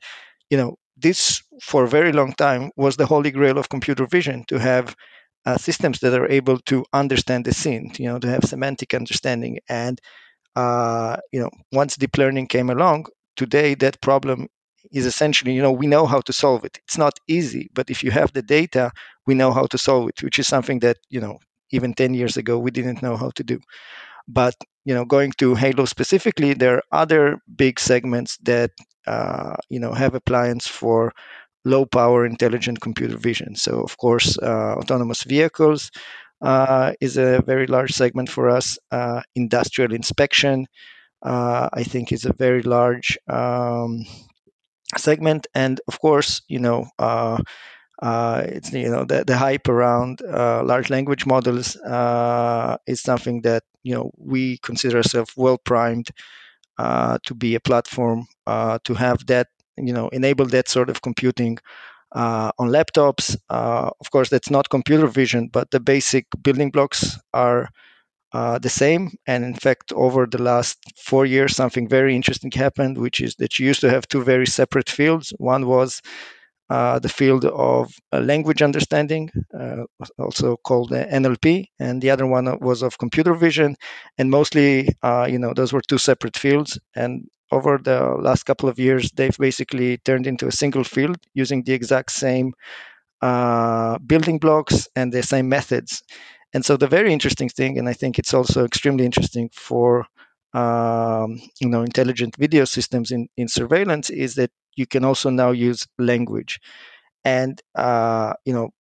you 0.50 0.56
know, 0.56 0.76
this 0.96 1.42
for 1.62 1.84
a 1.84 1.88
very 1.88 2.12
long 2.12 2.32
time 2.34 2.70
was 2.76 2.96
the 2.96 3.06
holy 3.06 3.30
grail 3.30 3.58
of 3.58 3.68
computer 3.68 4.06
vision 4.06 4.44
to 4.48 4.58
have 4.58 4.94
uh, 5.46 5.56
systems 5.56 6.00
that 6.00 6.18
are 6.18 6.28
able 6.30 6.58
to 6.66 6.84
understand 6.92 7.44
the 7.44 7.54
scene. 7.54 7.92
You 7.98 8.06
know, 8.06 8.18
to 8.18 8.28
have 8.28 8.44
semantic 8.44 8.94
understanding 8.94 9.58
and 9.68 10.00
uh, 10.54 11.16
you 11.32 11.40
know, 11.40 11.50
once 11.72 11.96
deep 11.96 12.16
learning 12.16 12.46
came 12.46 12.70
along, 12.70 13.06
today 13.36 13.74
that 13.74 14.00
problem 14.00 14.48
is 14.92 15.04
essentially, 15.06 15.52
you 15.52 15.62
know, 15.62 15.72
we 15.72 15.86
know 15.86 16.06
how 16.06 16.20
to 16.20 16.32
solve 16.32 16.64
it. 16.64 16.78
It's 16.84 16.98
not 16.98 17.18
easy, 17.28 17.68
but 17.74 17.90
if 17.90 18.02
you 18.04 18.10
have 18.12 18.32
the 18.32 18.42
data, 18.42 18.92
we 19.26 19.34
know 19.34 19.52
how 19.52 19.66
to 19.66 19.78
solve 19.78 20.08
it, 20.08 20.22
which 20.22 20.38
is 20.38 20.46
something 20.46 20.78
that, 20.80 20.96
you 21.10 21.20
know, 21.20 21.38
even 21.72 21.92
10 21.94 22.14
years 22.14 22.36
ago 22.36 22.58
we 22.58 22.70
didn't 22.70 23.02
know 23.02 23.16
how 23.16 23.30
to 23.34 23.42
do. 23.44 23.58
But, 24.28 24.54
you 24.84 24.94
know, 24.94 25.04
going 25.04 25.32
to 25.38 25.54
Hailo 25.54 25.86
specifically, 25.88 26.54
there 26.54 26.76
are 26.76 26.84
other 26.92 27.38
big 27.56 27.78
segments 27.80 28.36
that, 28.42 28.70
uh, 29.06 29.56
you 29.68 29.80
know, 29.80 29.92
have 29.92 30.14
appliance 30.14 30.66
for 30.66 31.12
low 31.64 31.84
power 31.86 32.26
intelligent 32.26 32.80
computer 32.80 33.18
vision. 33.18 33.56
So, 33.56 33.80
of 33.82 33.96
course, 33.98 34.38
uh, 34.38 34.74
autonomous 34.76 35.24
vehicles 35.24 35.90
uh, 36.42 36.92
is 37.00 37.16
a 37.16 37.42
very 37.46 37.66
large 37.66 37.92
segment 37.92 38.28
for 38.30 38.48
us. 38.48 38.78
Uh, 38.90 39.22
industrial 39.34 39.92
inspection, 39.92 40.66
uh, 41.22 41.68
I 41.72 41.84
think, 41.84 42.12
is 42.12 42.24
a 42.24 42.32
very 42.34 42.62
large 42.62 43.18
um, 43.28 44.04
segment, 44.96 45.46
and 45.54 45.80
of 45.88 46.00
course, 46.00 46.42
you 46.48 46.58
know. 46.58 46.86
Uh, 48.02 48.06
uh, 48.06 48.42
it's 48.46 48.72
you 48.72 48.88
know 48.90 49.04
the, 49.04 49.24
the 49.26 49.36
hype 49.36 49.68
around 49.68 50.20
uh, 50.22 50.62
large 50.64 50.90
language 50.90 51.26
models 51.26 51.76
is 52.86 53.00
something 53.00 53.40
that 53.42 53.62
you 53.82 53.94
know 53.94 54.10
we 54.18 54.58
consider 54.58 54.98
ourselves 54.98 55.32
well 55.36 55.58
primed 55.58 56.10
to 56.78 57.34
be 57.36 57.54
a 57.54 57.60
platform 57.60 58.26
to 58.46 58.94
have 58.94 59.26
that 59.26 59.48
you 59.76 59.92
know 59.92 60.08
enable 60.10 60.46
that 60.46 60.68
sort 60.68 60.90
of 60.90 61.02
computing 61.02 61.58
uh, 62.14 62.52
on 62.58 62.68
laptops. 62.70 63.36
Uh, 63.50 63.90
of 64.00 64.10
course, 64.10 64.30
that's 64.30 64.50
not 64.50 64.70
computer 64.70 65.06
vision, 65.08 65.48
but 65.52 65.70
the 65.72 65.80
basic 65.80 66.26
building 66.42 66.70
blocks 66.70 67.18
are 67.34 67.68
uh, 68.32 68.58
the 68.58 68.68
same. 68.68 69.10
And 69.26 69.44
in 69.44 69.54
fact, 69.54 69.92
over 69.94 70.26
the 70.26 70.42
last 70.42 70.78
four 70.98 71.26
years, 71.26 71.56
something 71.56 71.88
very 71.88 72.14
interesting 72.16 72.50
happened, 72.52 72.98
which 72.98 73.20
is 73.20 73.36
that 73.36 73.58
you 73.58 73.66
used 73.66 73.80
to 73.82 73.90
have 73.90 74.08
two 74.08 74.22
very 74.24 74.46
separate 74.46 74.90
fields. 74.90 75.32
One 75.38 75.66
was 75.66 76.02
uh, 76.68 76.98
the 76.98 77.08
field 77.08 77.44
of 77.44 77.92
uh, 78.12 78.20
language 78.20 78.62
understanding, 78.62 79.30
uh, 79.58 79.84
also 80.18 80.56
called 80.56 80.90
NLP, 80.90 81.66
and 81.78 82.02
the 82.02 82.10
other 82.10 82.26
one 82.26 82.58
was 82.60 82.82
of 82.82 82.98
computer 82.98 83.34
vision. 83.34 83.76
And 84.18 84.30
mostly, 84.30 84.88
uh, 85.02 85.28
you 85.30 85.38
know, 85.38 85.52
those 85.54 85.72
were 85.72 85.82
two 85.82 85.98
separate 85.98 86.36
fields. 86.36 86.78
And 86.96 87.26
over 87.52 87.78
the 87.78 88.16
last 88.20 88.44
couple 88.44 88.68
of 88.68 88.78
years, 88.78 89.10
they've 89.12 89.36
basically 89.38 89.98
turned 89.98 90.26
into 90.26 90.48
a 90.48 90.52
single 90.52 90.84
field 90.84 91.16
using 91.34 91.62
the 91.62 91.72
exact 91.72 92.10
same 92.10 92.52
uh, 93.22 93.98
building 93.98 94.38
blocks 94.38 94.88
and 94.96 95.12
the 95.12 95.22
same 95.22 95.48
methods. 95.48 96.02
And 96.52 96.64
so 96.64 96.76
the 96.76 96.88
very 96.88 97.12
interesting 97.12 97.48
thing, 97.48 97.78
and 97.78 97.88
I 97.88 97.92
think 97.92 98.18
it's 98.18 98.34
also 98.34 98.64
extremely 98.64 99.04
interesting 99.04 99.50
for 99.52 100.06
um, 100.54 101.40
you 101.60 101.68
know 101.68 101.82
intelligent 101.82 102.36
video 102.36 102.64
systems 102.64 103.10
in, 103.10 103.28
in 103.36 103.48
surveillance, 103.48 104.10
is 104.10 104.34
that 104.36 104.50
you 104.76 104.86
can 104.86 105.04
also 105.04 105.30
now 105.30 105.50
use 105.50 105.86
language. 105.98 106.60
And 107.24 107.60
uh, 107.76 108.34
you 108.44 108.54
know 108.54 108.70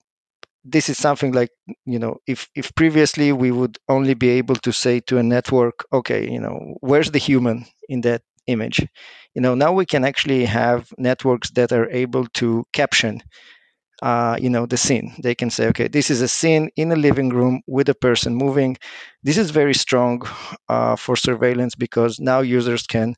this 0.64 0.88
is 0.88 0.98
something 0.98 1.32
like 1.32 1.50
you 1.84 1.98
know 1.98 2.16
if 2.26 2.48
if 2.54 2.74
previously 2.74 3.32
we 3.32 3.50
would 3.52 3.78
only 3.88 4.14
be 4.14 4.30
able 4.30 4.56
to 4.56 4.72
say 4.72 5.00
to 5.00 5.18
a 5.18 5.22
network 5.22 5.84
okay 5.92 6.28
you 6.30 6.40
know 6.40 6.76
where's 6.80 7.10
the 7.12 7.18
human 7.18 7.64
in 7.88 8.00
that 8.02 8.22
image. 8.48 8.86
You 9.34 9.42
know, 9.42 9.56
now 9.56 9.72
we 9.72 9.84
can 9.86 10.04
actually 10.04 10.44
have 10.44 10.88
networks 10.98 11.50
that 11.50 11.72
are 11.72 11.90
able 11.90 12.26
to 12.34 12.64
caption, 12.72 13.20
uh, 14.02 14.36
you 14.40 14.50
know, 14.50 14.66
the 14.66 14.76
scene. 14.76 15.14
They 15.22 15.34
can 15.34 15.50
say, 15.50 15.68
okay, 15.68 15.88
this 15.88 16.10
is 16.10 16.20
a 16.22 16.28
scene 16.28 16.70
in 16.76 16.92
a 16.92 16.96
living 16.96 17.30
room 17.30 17.62
with 17.66 17.88
a 17.88 17.94
person 17.94 18.34
moving. 18.34 18.76
This 19.22 19.38
is 19.38 19.50
very 19.50 19.74
strong 19.74 20.22
uh, 20.68 20.96
for 20.96 21.16
surveillance 21.16 21.74
because 21.74 22.20
now 22.20 22.40
users 22.40 22.86
can 22.86 23.14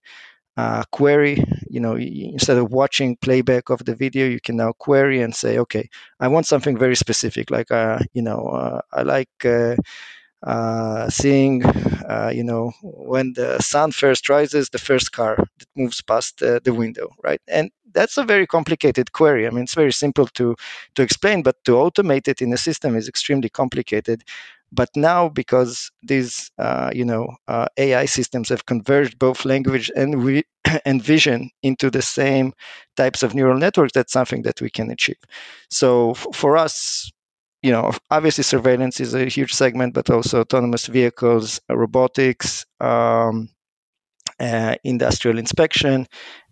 uh, 0.56 0.84
query. 0.92 1.44
You 1.70 1.80
know, 1.80 1.96
instead 1.96 2.58
of 2.58 2.72
watching 2.72 3.16
playback 3.16 3.70
of 3.70 3.84
the 3.84 3.94
video, 3.94 4.26
you 4.26 4.40
can 4.40 4.56
now 4.56 4.72
query 4.72 5.22
and 5.22 5.34
say, 5.34 5.58
okay, 5.58 5.88
I 6.20 6.28
want 6.28 6.46
something 6.46 6.78
very 6.78 6.96
specific, 6.96 7.50
like, 7.50 7.70
uh, 7.70 7.98
you 8.14 8.22
know, 8.22 8.48
uh, 8.48 8.80
I 8.92 9.02
like 9.02 9.30
uh, 10.44 11.08
seeing, 11.10 11.64
uh, 11.64 12.30
you 12.34 12.44
know, 12.44 12.72
when 12.82 13.32
the 13.34 13.58
sun 13.60 13.92
first 13.92 14.28
rises, 14.28 14.70
the 14.70 14.78
first 14.78 15.12
car 15.12 15.36
that 15.36 15.68
moves 15.76 16.00
past 16.02 16.42
uh, 16.42 16.60
the 16.64 16.72
window, 16.74 17.08
right? 17.24 17.40
And 17.48 17.70
that's 17.92 18.16
a 18.16 18.24
very 18.24 18.46
complicated 18.46 19.12
query. 19.12 19.46
I 19.46 19.50
mean, 19.50 19.64
it's 19.64 19.74
very 19.74 19.92
simple 19.92 20.26
to 20.28 20.54
to 20.94 21.02
explain, 21.02 21.42
but 21.42 21.56
to 21.64 21.72
automate 21.72 22.28
it 22.28 22.40
in 22.42 22.52
a 22.52 22.58
system 22.58 22.96
is 22.96 23.08
extremely 23.08 23.48
complicated. 23.48 24.22
But 24.70 24.90
now, 24.94 25.30
because 25.30 25.90
these, 26.02 26.50
uh, 26.58 26.90
you 26.94 27.04
know, 27.04 27.34
uh, 27.48 27.66
AI 27.78 28.04
systems 28.04 28.50
have 28.50 28.66
converged 28.66 29.18
both 29.18 29.46
language 29.46 29.90
and 29.96 30.22
we 30.22 30.44
and 30.84 31.02
vision 31.02 31.50
into 31.62 31.90
the 31.90 32.02
same 32.02 32.52
types 32.96 33.22
of 33.22 33.34
neural 33.34 33.58
networks, 33.58 33.92
that's 33.94 34.12
something 34.12 34.42
that 34.42 34.60
we 34.60 34.68
can 34.70 34.90
achieve. 34.90 35.16
So 35.70 36.10
f- 36.10 36.26
for 36.34 36.56
us, 36.58 37.10
you 37.62 37.72
know, 37.72 37.92
obviously 38.10 38.44
surveillance 38.44 39.00
is 39.00 39.14
a 39.14 39.26
huge 39.26 39.52
segment, 39.52 39.94
but 39.94 40.10
also 40.10 40.40
autonomous 40.40 40.86
vehicles, 40.86 41.60
uh, 41.70 41.76
robotics, 41.76 42.64
um, 42.80 43.48
uh, 44.40 44.76
industrial 44.84 45.38
inspection, 45.38 46.06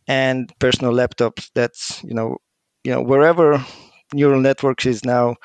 and 0.08 0.52
personal 0.60 0.92
laptops. 0.92 1.50
That's 1.54 2.02
you 2.04 2.14
know, 2.14 2.38
you 2.84 2.92
know, 2.92 3.02
wherever 3.02 3.64
neural 4.14 4.40
networks 4.40 4.86
is 4.86 5.04
now 5.04 5.36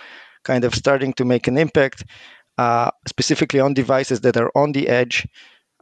kind 0.43 0.63
of 0.65 0.75
starting 0.75 1.13
to 1.13 1.25
make 1.25 1.47
an 1.47 1.57
impact, 1.57 2.05
uh, 2.57 2.91
specifically 3.07 3.59
on 3.59 3.73
devices 3.73 4.21
that 4.21 4.37
are 4.37 4.51
on 4.55 4.73
the 4.73 4.89
edge. 4.89 5.27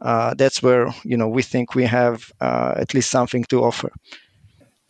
Uh, 0.00 0.34
that's 0.34 0.62
where 0.62 0.88
you 1.04 1.16
know 1.16 1.28
we 1.28 1.42
think 1.42 1.74
we 1.74 1.84
have 1.84 2.30
uh, 2.40 2.74
at 2.76 2.94
least 2.94 3.10
something 3.10 3.44
to 3.44 3.62
offer. 3.64 3.90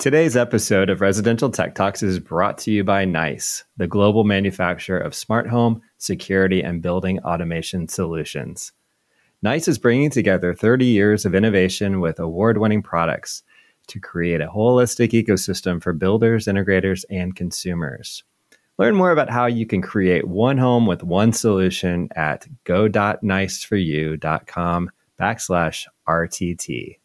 Today's 0.00 0.34
episode 0.34 0.88
of 0.88 1.02
Residential 1.02 1.50
Tech 1.50 1.74
Talks 1.74 2.02
is 2.02 2.18
brought 2.18 2.56
to 2.60 2.70
you 2.70 2.82
by 2.82 3.04
NICE, 3.04 3.64
the 3.76 3.86
global 3.86 4.24
manufacturer 4.24 4.98
of 4.98 5.14
smart 5.14 5.46
home, 5.46 5.82
security, 5.98 6.62
and 6.62 6.80
building 6.80 7.18
automation 7.18 7.86
solutions. 7.86 8.72
NICE 9.42 9.68
is 9.68 9.78
bringing 9.78 10.08
together 10.08 10.54
30 10.54 10.86
years 10.86 11.26
of 11.26 11.34
innovation 11.34 12.00
with 12.00 12.18
award 12.18 12.56
winning 12.56 12.82
products 12.82 13.42
to 13.88 14.00
create 14.00 14.40
a 14.40 14.46
holistic 14.46 15.10
ecosystem 15.10 15.82
for 15.82 15.92
builders, 15.92 16.46
integrators, 16.46 17.04
and 17.10 17.36
consumers. 17.36 18.24
Learn 18.78 18.94
more 18.94 19.10
about 19.10 19.28
how 19.28 19.44
you 19.44 19.66
can 19.66 19.82
create 19.82 20.26
one 20.26 20.56
home 20.56 20.86
with 20.86 21.02
one 21.02 21.34
solution 21.34 22.08
at 22.16 22.46
go.niceforyou.com 22.64 24.90
backslash 25.20 25.86
RTT. 26.08 26.99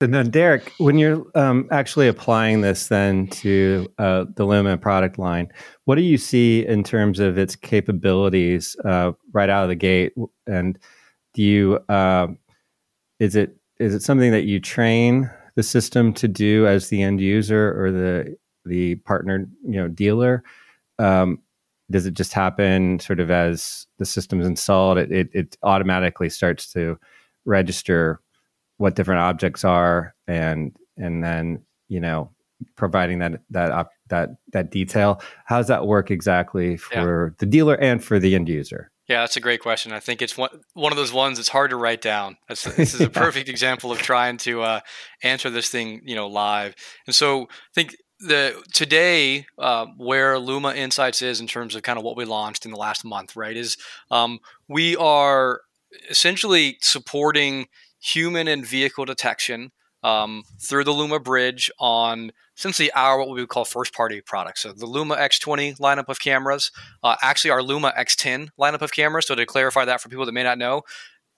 And 0.00 0.12
then, 0.12 0.30
Derek, 0.30 0.72
when 0.78 0.98
you're 0.98 1.24
um, 1.36 1.68
actually 1.70 2.08
applying 2.08 2.62
this 2.62 2.88
then 2.88 3.28
to 3.28 3.86
uh, 3.98 4.24
the 4.34 4.44
Luma 4.44 4.76
product 4.76 5.18
line, 5.18 5.48
what 5.84 5.94
do 5.94 6.02
you 6.02 6.18
see 6.18 6.66
in 6.66 6.82
terms 6.82 7.20
of 7.20 7.38
its 7.38 7.54
capabilities 7.54 8.76
uh, 8.84 9.12
right 9.32 9.48
out 9.48 9.62
of 9.62 9.68
the 9.68 9.76
gate? 9.76 10.12
And 10.46 10.78
do 11.32 11.42
you 11.42 11.78
uh, 11.88 12.28
is 13.20 13.36
it 13.36 13.56
is 13.78 13.94
it 13.94 14.02
something 14.02 14.32
that 14.32 14.44
you 14.44 14.58
train 14.58 15.30
the 15.54 15.62
system 15.62 16.12
to 16.14 16.26
do 16.26 16.66
as 16.66 16.88
the 16.88 17.02
end 17.02 17.20
user 17.20 17.80
or 17.80 17.92
the 17.92 18.36
the 18.64 18.96
partner 18.96 19.46
you 19.64 19.76
know 19.76 19.88
dealer? 19.88 20.42
Um, 20.98 21.38
does 21.90 22.06
it 22.06 22.14
just 22.14 22.32
happen 22.32 22.98
sort 22.98 23.20
of 23.20 23.30
as 23.30 23.86
the 23.98 24.06
system's 24.06 24.46
installed? 24.46 24.98
It, 24.98 25.12
it, 25.12 25.28
it 25.32 25.56
automatically 25.62 26.30
starts 26.30 26.72
to 26.72 26.98
register 27.44 28.20
what 28.76 28.94
different 28.94 29.20
objects 29.20 29.64
are 29.64 30.14
and 30.26 30.76
and 30.96 31.22
then 31.22 31.62
you 31.88 32.00
know 32.00 32.30
providing 32.76 33.18
that 33.18 33.40
that 33.50 33.70
op, 33.70 33.90
that 34.08 34.30
that 34.52 34.70
detail. 34.70 35.20
How 35.44 35.58
does 35.58 35.68
that 35.68 35.86
work 35.86 36.10
exactly 36.10 36.76
for 36.76 37.28
yeah. 37.28 37.34
the 37.38 37.46
dealer 37.46 37.74
and 37.74 38.02
for 38.02 38.18
the 38.18 38.34
end 38.34 38.48
user? 38.48 38.90
Yeah 39.08 39.20
that's 39.20 39.36
a 39.36 39.40
great 39.40 39.60
question. 39.60 39.92
I 39.92 40.00
think 40.00 40.22
it's 40.22 40.36
one 40.36 40.50
one 40.74 40.92
of 40.92 40.96
those 40.96 41.12
ones 41.12 41.38
that's 41.38 41.48
hard 41.48 41.70
to 41.70 41.76
write 41.76 42.00
down. 42.00 42.36
That's, 42.48 42.64
this 42.76 42.94
is 42.94 43.00
a 43.00 43.10
perfect 43.10 43.48
example 43.48 43.92
of 43.92 43.98
trying 43.98 44.38
to 44.38 44.62
uh, 44.62 44.80
answer 45.22 45.50
this 45.50 45.68
thing 45.68 46.02
you 46.04 46.14
know 46.14 46.28
live. 46.28 46.74
And 47.06 47.14
so 47.14 47.44
i 47.44 47.72
think 47.74 47.96
the 48.20 48.62
today 48.72 49.44
uh, 49.58 49.86
where 49.96 50.38
luma 50.38 50.72
insights 50.72 51.20
is 51.20 51.40
in 51.40 51.46
terms 51.46 51.74
of 51.74 51.82
kind 51.82 51.98
of 51.98 52.04
what 52.04 52.16
we 52.16 52.24
launched 52.24 52.64
in 52.64 52.70
the 52.70 52.78
last 52.78 53.04
month 53.04 53.34
right 53.36 53.56
is 53.56 53.76
um, 54.10 54.38
we 54.68 54.96
are 54.96 55.60
essentially 56.08 56.78
supporting 56.80 57.66
human 58.04 58.46
and 58.48 58.66
vehicle 58.66 59.04
detection 59.04 59.70
um, 60.02 60.42
through 60.60 60.84
the 60.84 60.92
Luma 60.92 61.18
bridge 61.18 61.70
on 61.78 62.30
essentially 62.56 62.90
our 62.92 63.18
what 63.18 63.30
we 63.30 63.40
would 63.40 63.48
call 63.48 63.64
first 63.64 63.94
party 63.94 64.20
products. 64.20 64.62
So 64.62 64.72
the 64.72 64.86
Luma 64.86 65.16
X20 65.16 65.78
lineup 65.78 66.08
of 66.08 66.20
cameras, 66.20 66.70
uh, 67.02 67.16
actually 67.22 67.50
our 67.50 67.62
Luma 67.62 67.92
X10 67.98 68.48
lineup 68.60 68.82
of 68.82 68.92
cameras. 68.92 69.26
So 69.26 69.34
to 69.34 69.46
clarify 69.46 69.86
that 69.86 70.02
for 70.02 70.10
people 70.10 70.26
that 70.26 70.32
may 70.32 70.42
not 70.42 70.58
know, 70.58 70.82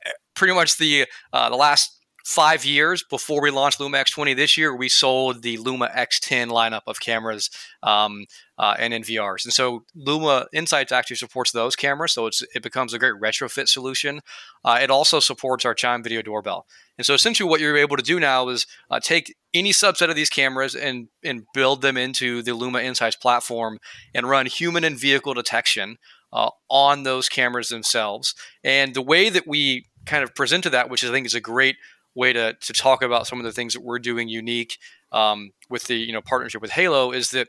eh, 0.05 0.11
pretty 0.35 0.53
much 0.53 0.77
the 0.79 1.07
uh, 1.33 1.49
the 1.49 1.57
last 1.57 1.96
five 2.27 2.65
years 2.65 3.05
before 3.09 3.41
we 3.41 3.53
launched 3.53 3.79
Luma 3.79 3.99
X20 3.99 4.35
this 4.35 4.57
year, 4.57 4.75
we 4.75 4.89
sold 4.89 5.43
the 5.43 5.59
Luma 5.59 5.89
X10 5.97 6.49
lineup 6.49 6.81
of 6.89 6.99
cameras 6.99 7.51
um, 7.85 8.25
uh, 8.59 8.75
and 8.81 8.93
NVRs. 8.93 9.45
And 9.45 9.55
so 9.55 9.85
Luma 9.95 10.49
Insights 10.53 10.91
actually 10.91 11.19
supports 11.19 11.53
those 11.53 11.77
cameras, 11.77 12.11
so 12.11 12.27
it 12.27 12.65
becomes 12.65 12.93
a 12.93 12.99
great 12.99 13.15
retrofit 13.15 13.69
solution. 13.69 14.23
Uh, 14.65 14.81
it 14.83 14.91
also 14.91 15.21
supports 15.21 15.65
our 15.65 15.73
Chime 15.73 16.03
Video 16.03 16.21
Doorbell. 16.21 16.67
And 16.99 17.07
so 17.07 17.15
essentially, 17.15 17.49
what 17.49 17.61
you're 17.61 17.77
able 17.77 17.97
to 17.97 18.03
do 18.03 18.19
now 18.19 18.49
is 18.49 18.67
uh, 18.91 18.99
take 18.99 19.33
any 19.55 19.71
subset 19.71 20.11
of 20.11 20.17
these 20.17 20.31
cameras 20.31 20.75
and 20.75 21.07
and 21.23 21.45
build 21.55 21.81
them 21.81 21.97
into 21.97 22.43
the 22.43 22.55
Luma 22.55 22.81
Insights 22.81 23.15
platform 23.15 23.79
and 24.13 24.29
run 24.29 24.47
human 24.47 24.83
and 24.83 24.99
vehicle 24.99 25.35
detection 25.35 25.99
uh, 26.33 26.51
on 26.69 27.05
those 27.05 27.29
cameras 27.29 27.69
themselves. 27.69 28.35
And 28.65 28.95
the 28.95 29.03
way 29.03 29.29
that 29.31 29.47
we 29.47 29.87
kind 30.07 30.25
of 30.25 30.35
presented 30.35 30.71
that, 30.71 30.89
which 30.89 31.05
I 31.05 31.11
think 31.11 31.27
is 31.27 31.35
a 31.35 31.41
great 31.41 31.77
way 32.17 32.33
to, 32.33 32.55
to 32.55 32.73
talk 32.73 33.03
about 33.03 33.27
some 33.27 33.39
of 33.39 33.45
the 33.45 33.53
things 33.53 33.75
that 33.75 33.83
we're 33.83 33.99
doing 33.99 34.29
unique 34.29 34.79
um, 35.13 35.53
with 35.71 35.85
the 35.85 35.95
you 35.95 36.13
know 36.13 36.23
partnership 36.23 36.61
with 36.61 36.73
Hailo, 36.73 37.15
is 37.15 37.31
that 37.31 37.49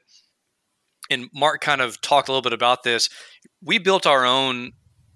and 1.09 1.29
Mark 1.33 1.61
kind 1.61 1.81
of 1.81 1.99
talked 2.01 2.27
a 2.27 2.31
little 2.31 2.41
bit 2.41 2.53
about 2.53 2.83
this. 2.83 3.09
We 3.63 3.79
built 3.79 4.05
our 4.05 4.25
own 4.25 4.73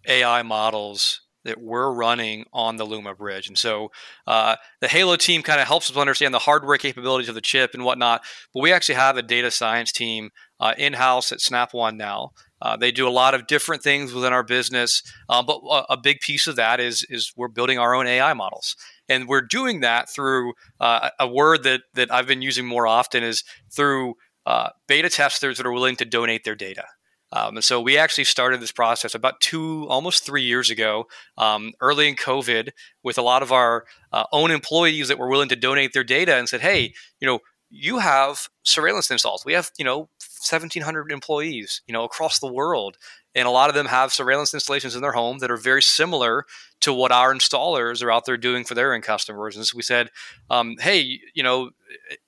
AI 0.07 0.41
models 0.41 1.21
that 1.43 1.59
we're 1.59 1.91
running 1.91 2.45
on 2.53 2.77
the 2.77 2.85
Luma 2.85 3.15
bridge. 3.15 3.47
And 3.47 3.57
so 3.57 3.91
uh, 4.27 4.55
the 4.79 4.87
Hailo 4.87 5.17
team 5.17 5.41
kind 5.41 5.59
of 5.59 5.67
helps 5.67 5.89
us 5.89 5.97
understand 5.97 6.35
the 6.35 6.39
hardware 6.39 6.77
capabilities 6.77 7.29
of 7.29 7.35
the 7.35 7.41
chip 7.41 7.73
and 7.73 7.83
whatnot. 7.83 8.21
But 8.53 8.61
we 8.61 8.71
actually 8.71 8.95
have 8.95 9.17
a 9.17 9.23
data 9.23 9.49
science 9.49 9.91
team 9.91 10.29
uh, 10.59 10.75
in 10.77 10.93
house 10.93 11.31
at 11.31 11.41
Snap 11.41 11.73
One 11.73 11.97
now 11.97 12.31
uh, 12.61 12.77
they 12.77 12.91
do 12.91 13.07
a 13.07 13.09
lot 13.09 13.33
of 13.33 13.47
different 13.47 13.81
things 13.81 14.13
within 14.13 14.33
our 14.33 14.43
business, 14.43 15.01
uh, 15.29 15.41
but 15.41 15.61
a, 15.69 15.93
a, 15.93 15.97
big 15.97 16.19
piece 16.19 16.45
of 16.45 16.55
that 16.55 16.79
is 16.79 17.05
is 17.09 17.33
we're 17.35 17.47
building 17.47 17.79
our 17.79 17.95
own 17.95 18.05
AI 18.05 18.33
models, 18.33 18.75
and 19.11 19.27
we're 19.27 19.41
doing 19.41 19.81
that 19.81 20.09
through 20.09 20.53
uh, 20.79 21.09
a 21.19 21.27
word 21.27 21.63
that 21.63 21.81
that 21.93 22.11
I've 22.11 22.27
been 22.27 22.41
using 22.41 22.65
more 22.65 22.87
often 22.87 23.23
is 23.23 23.43
through 23.69 24.15
uh, 24.45 24.69
beta 24.87 25.09
testers 25.09 25.57
that 25.57 25.65
are 25.65 25.71
willing 25.71 25.97
to 25.97 26.05
donate 26.05 26.43
their 26.43 26.55
data. 26.55 26.85
Um, 27.33 27.57
and 27.57 27.63
so 27.63 27.79
we 27.79 27.97
actually 27.97 28.25
started 28.25 28.59
this 28.59 28.73
process 28.73 29.15
about 29.15 29.39
two, 29.39 29.87
almost 29.87 30.25
three 30.25 30.41
years 30.41 30.69
ago, 30.69 31.07
um, 31.37 31.71
early 31.79 32.09
in 32.09 32.15
COVID, 32.15 32.71
with 33.03 33.17
a 33.17 33.21
lot 33.21 33.41
of 33.41 33.53
our 33.53 33.85
uh, 34.11 34.25
own 34.33 34.51
employees 34.51 35.07
that 35.07 35.17
were 35.17 35.29
willing 35.29 35.47
to 35.47 35.55
donate 35.55 35.93
their 35.93 36.03
data 36.03 36.35
and 36.35 36.49
said, 36.49 36.61
"Hey, 36.61 36.93
you 37.19 37.27
know, 37.27 37.39
you 37.71 37.99
have 37.99 38.49
surveillance 38.63 39.09
installs. 39.09 39.45
We 39.45 39.53
have, 39.53 39.71
you 39.77 39.85
know, 39.85 40.09
1,700 40.41 41.11
employees, 41.11 41.81
you 41.87 41.93
know, 41.93 42.03
across 42.03 42.39
the 42.39 42.51
world. 42.51 42.97
And 43.33 43.47
a 43.47 43.51
lot 43.51 43.69
of 43.69 43.75
them 43.75 43.85
have 43.85 44.11
surveillance 44.11 44.53
installations 44.53 44.95
in 44.95 45.01
their 45.01 45.13
home 45.13 45.39
that 45.39 45.51
are 45.51 45.57
very 45.57 45.81
similar 45.81 46.45
to 46.81 46.93
what 46.93 47.11
our 47.11 47.33
installers 47.33 48.03
are 48.03 48.11
out 48.11 48.25
there 48.25 48.37
doing 48.37 48.63
for 48.63 48.75
their 48.75 48.93
end 48.93 49.03
customers. 49.03 49.55
And 49.55 49.65
so 49.65 49.77
we 49.77 49.83
said, 49.83 50.09
um, 50.49 50.75
hey, 50.79 51.19
you 51.33 51.43
know, 51.43 51.71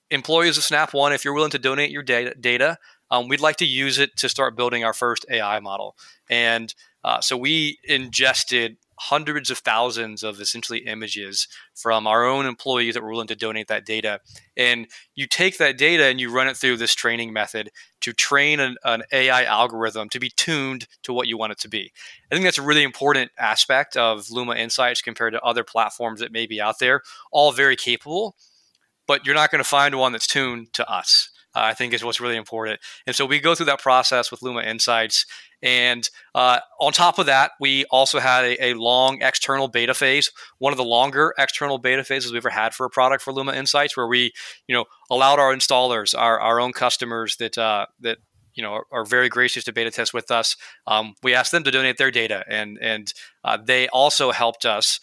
employees 0.10 0.58
of 0.58 0.64
Snap 0.64 0.94
One, 0.94 1.12
if 1.12 1.26
you're 1.26 1.34
willing 1.34 1.52
to 1.52 1.60
donate 1.60 1.92
your 1.92 2.04
data, 2.04 2.34
data 2.40 2.78
um, 3.14 3.28
we'd 3.28 3.42
like 3.42 3.58
to 3.58 3.66
use 3.66 4.00
it 4.00 4.18
to 4.18 4.28
start 4.28 4.58
building 4.58 4.84
our 4.84 4.94
first 4.94 5.24
AI 5.30 5.60
model. 5.60 5.96
And 6.30 6.74
uh, 7.04 7.22
so 7.22 7.38
we 7.38 7.78
ingested 7.84 8.78
hundreds 9.00 9.50
of 9.50 9.60
thousands 9.60 10.24
of 10.24 10.40
essentially 10.40 10.80
images 10.80 11.48
from 11.76 12.08
our 12.08 12.26
own 12.26 12.46
employees 12.46 12.94
that 12.94 13.04
were 13.04 13.12
willing 13.12 13.28
to 13.28 13.36
donate 13.36 13.68
that 13.68 13.86
data. 13.86 14.20
And 14.56 14.88
you 15.16 15.28
take 15.28 15.58
that 15.58 15.78
data 15.78 16.06
and 16.06 16.20
you 16.20 16.32
run 16.32 16.48
it 16.48 16.58
through 16.58 16.78
this 16.78 16.94
training 16.94 17.34
method 17.34 17.72
to 18.02 18.14
train 18.14 18.60
an, 18.60 18.78
an, 18.84 19.04
AI 19.12 19.44
algorithm 19.44 20.10
to 20.10 20.20
be 20.20 20.30
tuned 20.30 20.88
to 21.04 21.14
what 21.14 21.28
you 21.28 21.38
want 21.38 21.52
it 21.52 21.60
to 21.60 21.70
be. 21.70 21.92
I 22.32 22.36
think 22.36 22.46
that's 22.46 22.58
a 22.58 22.64
really 22.64 22.84
important 22.84 23.32
aspect 23.38 23.98
of 23.98 24.30
Luma 24.30 24.56
Insights 24.56 25.02
compared 25.02 25.34
to 25.34 25.42
other 25.42 25.64
platforms 25.64 26.20
that 26.20 26.32
may 26.32 26.46
be 26.46 26.62
out 26.62 26.80
there, 26.80 27.02
all 27.32 27.52
very 27.52 27.76
capable, 27.76 28.36
but 29.08 29.26
you're 29.26 29.36
not 29.36 29.52
going 29.52 29.64
to 29.64 29.70
find 29.70 29.96
one 29.96 30.12
that's 30.12 30.28
tuned 30.28 30.74
to 30.74 30.90
us. 30.90 31.30
Uh, 31.56 31.62
I 31.62 31.74
think 31.74 31.94
is 31.94 32.04
what's 32.04 32.20
really 32.20 32.36
important. 32.36 32.80
And 33.06 33.16
so 33.16 33.26
we 33.26 33.40
go 33.40 33.56
through 33.56 33.68
that 33.68 33.82
process 33.82 34.32
with 34.32 34.42
Luma 34.42 34.62
Insights. 34.62 35.26
And 35.62 36.10
uh, 36.36 36.60
on 36.80 36.92
top 36.92 37.20
of 37.20 37.26
that, 37.28 37.52
we 37.60 37.86
also 37.86 38.20
had 38.20 38.44
a, 38.44 38.66
a, 38.66 38.74
long 38.74 39.22
external 39.22 39.70
beta 39.70 39.94
phase, 39.94 40.30
one 40.58 40.74
of 40.74 40.78
the 40.78 40.84
longer 40.84 41.34
external 41.38 41.78
beta 41.78 42.04
phases 42.04 42.32
we've 42.32 42.40
ever 42.40 42.50
had 42.50 42.74
for 42.74 42.86
a 42.86 42.90
product 42.90 43.24
for 43.24 43.32
Luma 43.32 43.54
Insights, 43.54 43.96
where 43.96 44.08
we, 44.08 44.34
you 44.68 44.76
know, 44.76 44.86
allowed 45.10 45.40
our 45.40 45.56
installers, 45.56 46.18
our, 46.18 46.40
our 46.40 46.60
own 46.60 46.74
customers 46.74 47.38
that 47.38 47.58
uh, 47.58 47.86
that 48.02 48.18
you 48.56 48.62
know 48.62 48.74
are, 48.74 48.86
are, 48.92 49.06
very 49.06 49.30
gracious 49.30 49.64
to 49.64 49.74
beta 49.74 49.90
test 49.90 50.14
with 50.14 50.32
us. 50.32 50.58
Um, 50.86 51.16
we 51.24 51.34
asked 51.34 51.52
them 51.52 51.64
to 51.64 51.72
donate 51.72 51.98
their 51.98 52.12
data, 52.12 52.44
and 52.48 52.78
and 52.82 53.14
uh, 53.44 53.58
they 53.58 53.88
also 53.88 54.32
helped 54.32 54.66
us 54.66 55.00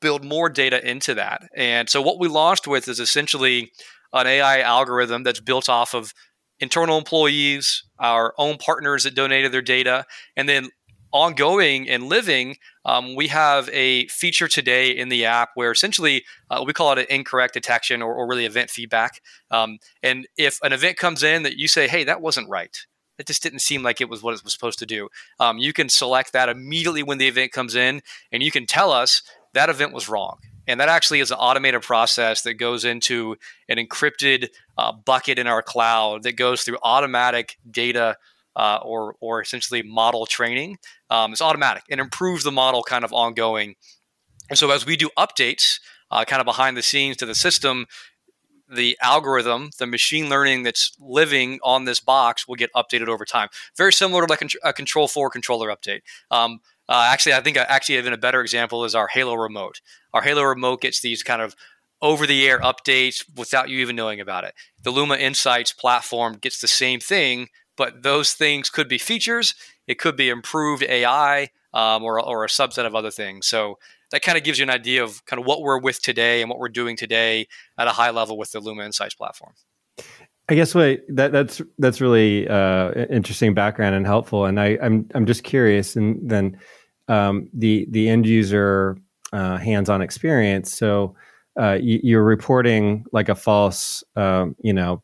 build 0.00 0.24
more 0.24 0.48
data 0.48 0.88
into 0.88 1.14
that. 1.14 1.42
And 1.54 1.88
so 1.88 2.02
what 2.02 2.18
we 2.18 2.28
launched 2.28 2.66
with 2.66 2.88
is 2.88 3.00
essentially 3.00 3.72
an 4.12 4.26
AI 4.26 4.60
algorithm 4.60 5.22
that's 5.22 5.40
built 5.40 5.68
off 5.68 5.94
of 5.94 6.12
internal 6.58 6.98
employees, 6.98 7.84
our 7.98 8.34
own 8.38 8.56
partners 8.56 9.04
that 9.04 9.14
donated 9.14 9.52
their 9.52 9.62
data, 9.62 10.06
and 10.36 10.48
then 10.48 10.70
ongoing 11.12 11.88
and 11.88 12.04
living, 12.04 12.56
um, 12.84 13.14
we 13.14 13.28
have 13.28 13.70
a 13.72 14.06
feature 14.08 14.48
today 14.48 14.90
in 14.90 15.08
the 15.08 15.24
app 15.24 15.50
where 15.54 15.70
essentially 15.70 16.24
uh, 16.50 16.62
we 16.66 16.72
call 16.72 16.92
it 16.92 16.98
an 16.98 17.06
incorrect 17.08 17.54
detection 17.54 18.02
or, 18.02 18.14
or 18.14 18.28
really 18.28 18.44
event 18.44 18.70
feedback. 18.70 19.20
Um, 19.50 19.78
and 20.02 20.26
if 20.36 20.58
an 20.62 20.72
event 20.72 20.98
comes 20.98 21.22
in 21.22 21.42
that 21.44 21.56
you 21.56 21.68
say, 21.68 21.88
hey, 21.88 22.04
that 22.04 22.20
wasn't 22.20 22.48
right, 22.48 22.76
it 23.18 23.26
just 23.26 23.42
didn't 23.42 23.60
seem 23.60 23.82
like 23.82 24.00
it 24.00 24.10
was 24.10 24.22
what 24.22 24.34
it 24.34 24.44
was 24.44 24.52
supposed 24.52 24.78
to 24.80 24.86
do. 24.86 25.08
Um, 25.40 25.58
you 25.58 25.72
can 25.72 25.88
select 25.88 26.32
that 26.32 26.48
immediately 26.48 27.02
when 27.02 27.18
the 27.18 27.28
event 27.28 27.52
comes 27.52 27.74
in, 27.74 28.02
and 28.30 28.42
you 28.42 28.50
can 28.50 28.66
tell 28.66 28.92
us 28.92 29.22
that 29.54 29.70
event 29.70 29.92
was 29.92 30.08
wrong. 30.08 30.38
And 30.66 30.80
that 30.80 30.88
actually 30.88 31.20
is 31.20 31.30
an 31.30 31.38
automated 31.38 31.82
process 31.82 32.42
that 32.42 32.54
goes 32.54 32.84
into 32.84 33.36
an 33.68 33.78
encrypted 33.78 34.48
uh, 34.76 34.92
bucket 34.92 35.38
in 35.38 35.46
our 35.46 35.62
cloud 35.62 36.22
that 36.24 36.36
goes 36.36 36.62
through 36.62 36.78
automatic 36.82 37.58
data 37.70 38.16
uh, 38.56 38.78
or, 38.82 39.16
or 39.20 39.42
essentially 39.42 39.82
model 39.82 40.26
training. 40.26 40.78
Um, 41.10 41.32
it's 41.32 41.42
automatic 41.42 41.84
and 41.90 42.00
improves 42.00 42.42
the 42.42 42.52
model 42.52 42.82
kind 42.82 43.04
of 43.04 43.12
ongoing. 43.12 43.76
And 44.48 44.58
so 44.58 44.70
as 44.70 44.86
we 44.86 44.96
do 44.96 45.10
updates 45.18 45.78
uh, 46.10 46.24
kind 46.24 46.40
of 46.40 46.46
behind 46.46 46.76
the 46.76 46.82
scenes 46.82 47.16
to 47.18 47.26
the 47.26 47.34
system, 47.34 47.86
the 48.68 48.98
algorithm, 49.00 49.70
the 49.78 49.86
machine 49.86 50.28
learning 50.28 50.64
that's 50.64 50.96
living 50.98 51.58
on 51.62 51.84
this 51.84 52.00
box 52.00 52.48
will 52.48 52.56
get 52.56 52.72
updated 52.74 53.08
over 53.08 53.24
time. 53.24 53.48
Very 53.76 53.92
similar 53.92 54.26
to 54.26 54.32
like 54.32 54.42
a 54.64 54.72
Control 54.72 55.06
4 55.06 55.30
controller 55.30 55.68
update. 55.68 56.00
Um, 56.30 56.60
uh, 56.88 57.08
actually, 57.10 57.34
I 57.34 57.40
think 57.40 57.56
uh, 57.56 57.66
actually 57.68 57.98
even 57.98 58.12
a 58.12 58.18
better 58.18 58.40
example 58.40 58.84
is 58.84 58.94
our 58.94 59.08
Halo 59.08 59.34
remote. 59.34 59.80
Our 60.12 60.22
Halo 60.22 60.42
remote 60.42 60.80
gets 60.80 61.00
these 61.00 61.22
kind 61.22 61.42
of 61.42 61.56
over 62.02 62.26
the 62.26 62.46
air 62.46 62.60
updates 62.60 63.24
without 63.36 63.68
you 63.68 63.78
even 63.78 63.96
knowing 63.96 64.20
about 64.20 64.44
it. 64.44 64.54
The 64.82 64.90
Luma 64.90 65.16
Insights 65.16 65.72
platform 65.72 66.34
gets 66.40 66.60
the 66.60 66.68
same 66.68 67.00
thing, 67.00 67.48
but 67.76 68.02
those 68.02 68.32
things 68.32 68.70
could 68.70 68.88
be 68.88 68.98
features, 68.98 69.54
it 69.86 69.98
could 69.98 70.16
be 70.16 70.28
improved 70.28 70.82
AI, 70.82 71.50
um, 71.72 72.04
or, 72.04 72.20
or 72.20 72.44
a 72.44 72.48
subset 72.48 72.86
of 72.86 72.94
other 72.94 73.10
things. 73.10 73.46
So 73.46 73.78
that 74.10 74.22
kind 74.22 74.38
of 74.38 74.44
gives 74.44 74.58
you 74.58 74.62
an 74.62 74.70
idea 74.70 75.02
of 75.02 75.24
kind 75.26 75.40
of 75.40 75.46
what 75.46 75.62
we're 75.62 75.80
with 75.80 76.00
today 76.00 76.40
and 76.40 76.48
what 76.48 76.58
we're 76.58 76.68
doing 76.68 76.96
today 76.96 77.48
at 77.78 77.88
a 77.88 77.92
high 77.92 78.10
level 78.10 78.38
with 78.38 78.52
the 78.52 78.60
Luma 78.60 78.84
Insights 78.84 79.14
platform. 79.14 79.52
I 80.48 80.54
guess 80.54 80.74
what 80.74 81.00
that 81.08 81.32
that's 81.32 81.60
that's 81.78 82.00
really 82.00 82.46
uh, 82.46 82.92
interesting 83.10 83.52
background 83.52 83.96
and 83.96 84.06
helpful. 84.06 84.44
And 84.44 84.60
I, 84.60 84.78
I'm 84.80 85.08
I'm 85.12 85.26
just 85.26 85.42
curious, 85.42 85.96
and 85.96 86.18
then 86.22 86.56
um, 87.08 87.48
the 87.52 87.86
the 87.90 88.08
end 88.08 88.26
user 88.26 88.98
uh, 89.32 89.56
hands-on 89.56 90.02
experience. 90.02 90.76
So 90.76 91.14
uh, 91.58 91.78
you, 91.80 92.18
are 92.18 92.24
reporting 92.24 93.04
like 93.12 93.28
a 93.28 93.34
false, 93.34 94.04
um, 94.14 94.54
you 94.60 94.72
know, 94.72 95.02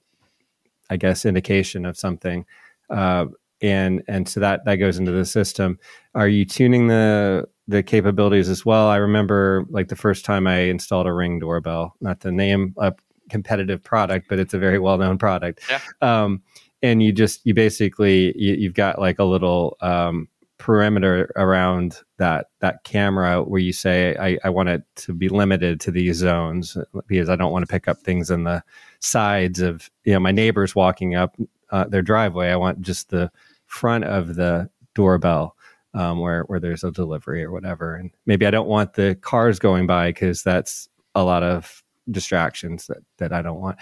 I 0.91 0.97
guess 0.97 1.25
indication 1.25 1.87
of 1.87 1.97
something, 1.97 2.45
uh, 2.91 3.27
and 3.63 4.03
and 4.09 4.29
so 4.29 4.41
that 4.41 4.65
that 4.65 4.77
goes 4.77 4.99
into 4.99 5.13
the 5.13 5.25
system. 5.25 5.79
Are 6.15 6.29
you 6.29 6.45
tuning 6.45 6.89
the 6.89 7.49
the 7.69 7.83
capabilities 7.83 8.49
as 8.49 8.67
well? 8.67 8.89
I 8.89 8.97
remember 8.97 9.65
like 9.71 9.89
the 9.89 9.97
first 9.97 10.25
time 10.25 10.47
I 10.47 10.59
installed 10.63 11.07
a 11.07 11.13
Ring 11.13 11.39
doorbell, 11.39 11.97
not 12.01 12.21
to 12.21 12.33
name 12.33 12.75
a 12.79 12.93
competitive 13.31 13.83
product, 13.83 14.27
but 14.29 14.39
it's 14.39 14.53
a 14.53 14.59
very 14.59 14.79
well 14.79 14.99
known 14.99 15.17
product. 15.17 15.61
Yeah. 15.71 15.81
Um, 16.03 16.43
and 16.83 17.03
you 17.03 17.13
just 17.13 17.41
you 17.45 17.55
basically 17.55 18.37
you, 18.37 18.69
have 18.69 18.75
got 18.75 18.99
like 18.99 19.19
a 19.19 19.25
little 19.25 19.77
um, 19.81 20.29
perimeter 20.63 21.33
around 21.35 21.99
that 22.19 22.47
that 22.61 22.85
camera 22.85 23.43
where 23.43 23.61
you 23.61 23.73
say 23.73 24.17
I, 24.17 24.39
I 24.45 24.51
want 24.51 24.69
it 24.69 24.85
to 24.95 25.13
be 25.13 25.29
limited 25.29 25.81
to 25.81 25.91
these 25.91 26.19
zones 26.19 26.77
because 27.09 27.29
I 27.29 27.35
don't 27.35 27.51
want 27.51 27.65
to 27.65 27.73
pick 27.73 27.89
up 27.89 27.99
things 27.99 28.31
in 28.31 28.45
the 28.45 28.63
sides 29.01 29.61
of 29.61 29.91
you 30.05 30.13
know 30.13 30.21
my 30.21 30.31
neighbors 30.31 30.77
walking 30.77 31.17
up 31.17 31.37
uh, 31.73 31.87
their 31.89 32.01
driveway. 32.01 32.51
I 32.51 32.57
want 32.57 32.81
just 32.81 33.11
the 33.11 33.29
front 33.67 34.05
of 34.05 34.37
the 34.37 34.71
doorbell 34.95 35.57
um, 35.95 36.21
where 36.21 36.45
where 36.45 36.61
there's 36.61 36.85
a 36.85 36.93
delivery 36.93 37.43
or 37.43 37.51
whatever. 37.51 37.97
And 37.97 38.13
maybe 38.27 38.47
I 38.47 38.53
don't 38.53 38.69
want 38.69 38.95
the 38.95 39.17
cars 39.17 39.59
going 39.59 39.89
by 39.89 40.11
because 40.11 40.45
that's 40.45 40.89
a 41.17 41.25
lot 41.25 41.43
of 41.43 41.83
distractions 42.09 42.87
that 42.87 42.99
that 43.19 43.33
I 43.33 43.43
don't 43.43 43.61
want. 43.61 43.79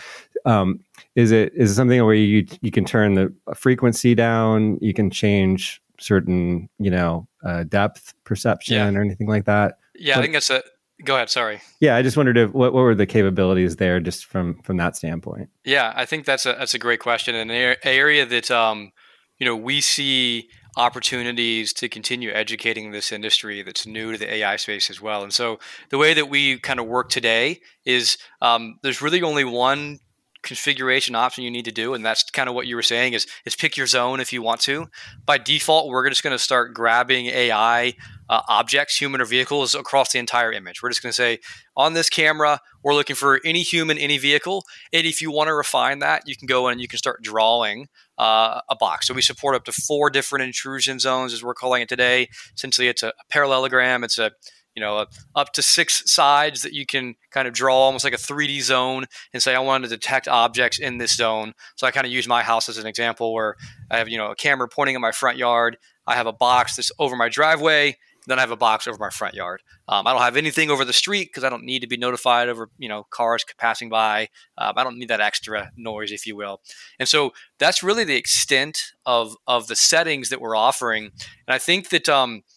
Um, 0.46 0.80
is 1.14 1.30
it 1.30 1.52
is 1.54 1.72
it 1.72 1.74
something 1.74 2.02
where 2.02 2.14
you 2.14 2.46
you 2.62 2.70
can 2.70 2.86
turn 2.86 3.16
the 3.16 3.34
frequency 3.54 4.14
down? 4.14 4.78
You 4.80 4.94
can 4.94 5.10
change 5.10 5.82
certain, 6.00 6.68
you 6.78 6.90
know, 6.90 7.28
uh, 7.44 7.64
depth 7.64 8.14
perception 8.24 8.76
yeah. 8.76 8.98
or 8.98 9.02
anything 9.02 9.28
like 9.28 9.44
that? 9.44 9.78
Yeah, 9.94 10.18
I 10.18 10.22
think 10.22 10.32
that's 10.32 10.50
a 10.50 10.62
go 11.04 11.16
ahead. 11.16 11.30
Sorry. 11.30 11.60
Yeah, 11.80 11.96
I 11.96 12.02
just 12.02 12.16
wondered 12.16 12.36
if, 12.36 12.52
what 12.52 12.72
what 12.72 12.80
were 12.80 12.94
the 12.94 13.06
capabilities 13.06 13.76
there, 13.76 14.00
just 14.00 14.26
from 14.26 14.60
from 14.62 14.76
that 14.78 14.96
standpoint. 14.96 15.50
Yeah, 15.64 15.92
I 15.94 16.04
think 16.04 16.24
that's 16.24 16.46
a 16.46 16.54
that's 16.58 16.74
a 16.74 16.78
great 16.78 17.00
question, 17.00 17.34
and 17.34 17.50
an 17.50 17.76
area 17.84 18.26
that 18.26 18.50
um, 18.50 18.92
you 19.38 19.46
know 19.46 19.56
we 19.56 19.80
see 19.80 20.48
opportunities 20.76 21.72
to 21.72 21.88
continue 21.88 22.30
educating 22.30 22.92
this 22.92 23.10
industry 23.10 23.62
that's 23.62 23.86
new 23.86 24.12
to 24.12 24.18
the 24.18 24.32
AI 24.34 24.56
space 24.56 24.88
as 24.88 25.00
well. 25.00 25.22
And 25.22 25.32
so 25.32 25.58
the 25.88 25.98
way 25.98 26.14
that 26.14 26.28
we 26.28 26.58
kind 26.58 26.78
of 26.78 26.86
work 26.86 27.08
today 27.08 27.60
is 27.84 28.18
um, 28.40 28.78
there's 28.82 29.02
really 29.02 29.20
only 29.22 29.44
one 29.44 29.98
configuration 30.42 31.14
option 31.14 31.44
you 31.44 31.50
need 31.50 31.64
to 31.64 31.72
do 31.72 31.94
and 31.94 32.04
that's 32.04 32.24
kind 32.30 32.48
of 32.48 32.54
what 32.54 32.66
you 32.66 32.74
were 32.74 32.82
saying 32.82 33.12
is 33.12 33.26
is 33.44 33.54
pick 33.54 33.76
your 33.76 33.86
zone 33.86 34.20
if 34.20 34.32
you 34.32 34.42
want 34.42 34.60
to. 34.60 34.86
By 35.26 35.38
default 35.38 35.88
we're 35.88 36.08
just 36.08 36.22
going 36.22 36.34
to 36.34 36.42
start 36.42 36.74
grabbing 36.74 37.26
ai 37.26 37.94
uh, 38.28 38.42
objects 38.48 38.96
human 38.96 39.20
or 39.20 39.24
vehicles 39.24 39.74
across 39.74 40.12
the 40.12 40.18
entire 40.18 40.52
image. 40.52 40.82
We're 40.82 40.90
just 40.90 41.02
going 41.02 41.10
to 41.10 41.16
say 41.16 41.38
on 41.76 41.94
this 41.94 42.08
camera 42.08 42.60
we're 42.82 42.94
looking 42.94 43.16
for 43.16 43.40
any 43.44 43.62
human 43.62 43.98
any 43.98 44.18
vehicle 44.18 44.64
and 44.92 45.06
if 45.06 45.20
you 45.20 45.30
want 45.30 45.48
to 45.48 45.54
refine 45.54 45.98
that 46.00 46.22
you 46.26 46.36
can 46.36 46.46
go 46.46 46.68
in 46.68 46.72
and 46.72 46.80
you 46.80 46.88
can 46.88 46.98
start 46.98 47.22
drawing 47.22 47.88
uh, 48.18 48.60
a 48.68 48.76
box. 48.76 49.06
So 49.06 49.14
we 49.14 49.22
support 49.22 49.56
up 49.56 49.64
to 49.64 49.72
four 49.72 50.10
different 50.10 50.44
intrusion 50.44 50.98
zones 50.98 51.32
as 51.32 51.42
we're 51.42 51.54
calling 51.54 51.82
it 51.82 51.88
today. 51.88 52.28
Essentially 52.56 52.88
it's 52.88 53.02
a 53.02 53.12
parallelogram 53.30 54.04
it's 54.04 54.18
a 54.18 54.32
you 54.74 54.80
know, 54.80 55.06
up 55.34 55.52
to 55.52 55.62
six 55.62 56.10
sides 56.10 56.62
that 56.62 56.72
you 56.72 56.86
can 56.86 57.14
kind 57.30 57.48
of 57.48 57.54
draw 57.54 57.76
almost 57.76 58.04
like 58.04 58.14
a 58.14 58.18
3D 58.18 58.62
zone 58.62 59.06
and 59.32 59.42
say, 59.42 59.54
I 59.54 59.58
want 59.58 59.84
to 59.84 59.90
detect 59.90 60.28
objects 60.28 60.78
in 60.78 60.98
this 60.98 61.14
zone. 61.14 61.54
So 61.76 61.86
I 61.86 61.90
kind 61.90 62.06
of 62.06 62.12
use 62.12 62.28
my 62.28 62.42
house 62.42 62.68
as 62.68 62.78
an 62.78 62.86
example 62.86 63.34
where 63.34 63.56
I 63.90 63.98
have, 63.98 64.08
you 64.08 64.18
know, 64.18 64.30
a 64.30 64.36
camera 64.36 64.68
pointing 64.68 64.94
at 64.94 65.00
my 65.00 65.12
front 65.12 65.38
yard. 65.38 65.76
I 66.06 66.14
have 66.14 66.26
a 66.26 66.32
box 66.32 66.76
that's 66.76 66.92
over 66.98 67.16
my 67.16 67.28
driveway. 67.28 67.96
Then 68.26 68.38
I 68.38 68.42
have 68.42 68.50
a 68.50 68.56
box 68.56 68.86
over 68.86 68.98
my 68.98 69.08
front 69.08 69.34
yard. 69.34 69.62
Um, 69.88 70.06
I 70.06 70.12
don't 70.12 70.22
have 70.22 70.36
anything 70.36 70.70
over 70.70 70.84
the 70.84 70.92
street 70.92 71.30
because 71.30 71.42
I 71.42 71.48
don't 71.48 71.64
need 71.64 71.80
to 71.80 71.88
be 71.88 71.96
notified 71.96 72.48
over, 72.48 72.68
you 72.78 72.88
know, 72.88 73.04
cars 73.10 73.44
passing 73.58 73.88
by. 73.88 74.28
Um, 74.58 74.74
I 74.76 74.84
don't 74.84 74.98
need 74.98 75.08
that 75.08 75.22
extra 75.22 75.72
noise, 75.76 76.12
if 76.12 76.26
you 76.26 76.36
will. 76.36 76.60
And 76.98 77.08
so 77.08 77.32
that's 77.58 77.82
really 77.82 78.04
the 78.04 78.16
extent 78.16 78.78
of 79.06 79.36
of 79.46 79.68
the 79.68 79.74
settings 79.74 80.28
that 80.28 80.40
we're 80.40 80.54
offering. 80.54 81.04
And 81.04 81.54
I 81.54 81.58
think 81.58 81.88
that 81.88 82.08
um,– 82.08 82.42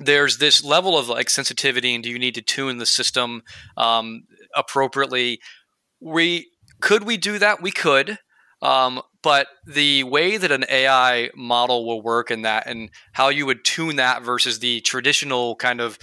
there's 0.00 0.38
this 0.38 0.64
level 0.64 0.98
of 0.98 1.08
like 1.08 1.30
sensitivity 1.30 1.94
and 1.94 2.02
do 2.02 2.10
you 2.10 2.18
need 2.18 2.34
to 2.34 2.42
tune 2.42 2.78
the 2.78 2.86
system 2.86 3.42
um, 3.76 4.24
appropriately? 4.56 5.40
We 6.00 6.48
could 6.80 7.04
we 7.04 7.16
do 7.16 7.38
that? 7.38 7.62
We 7.62 7.70
could 7.70 8.18
um, 8.62 9.00
but 9.22 9.48
the 9.66 10.04
way 10.04 10.36
that 10.36 10.52
an 10.52 10.64
ai 10.68 11.30
model 11.34 11.86
will 11.86 12.02
work 12.02 12.30
in 12.30 12.42
that 12.42 12.66
and 12.66 12.90
how 13.12 13.28
you 13.28 13.46
would 13.46 13.64
tune 13.64 13.96
that 13.96 14.22
versus 14.22 14.58
the 14.58 14.80
traditional 14.82 15.56
kind 15.56 15.80
of 15.80 15.98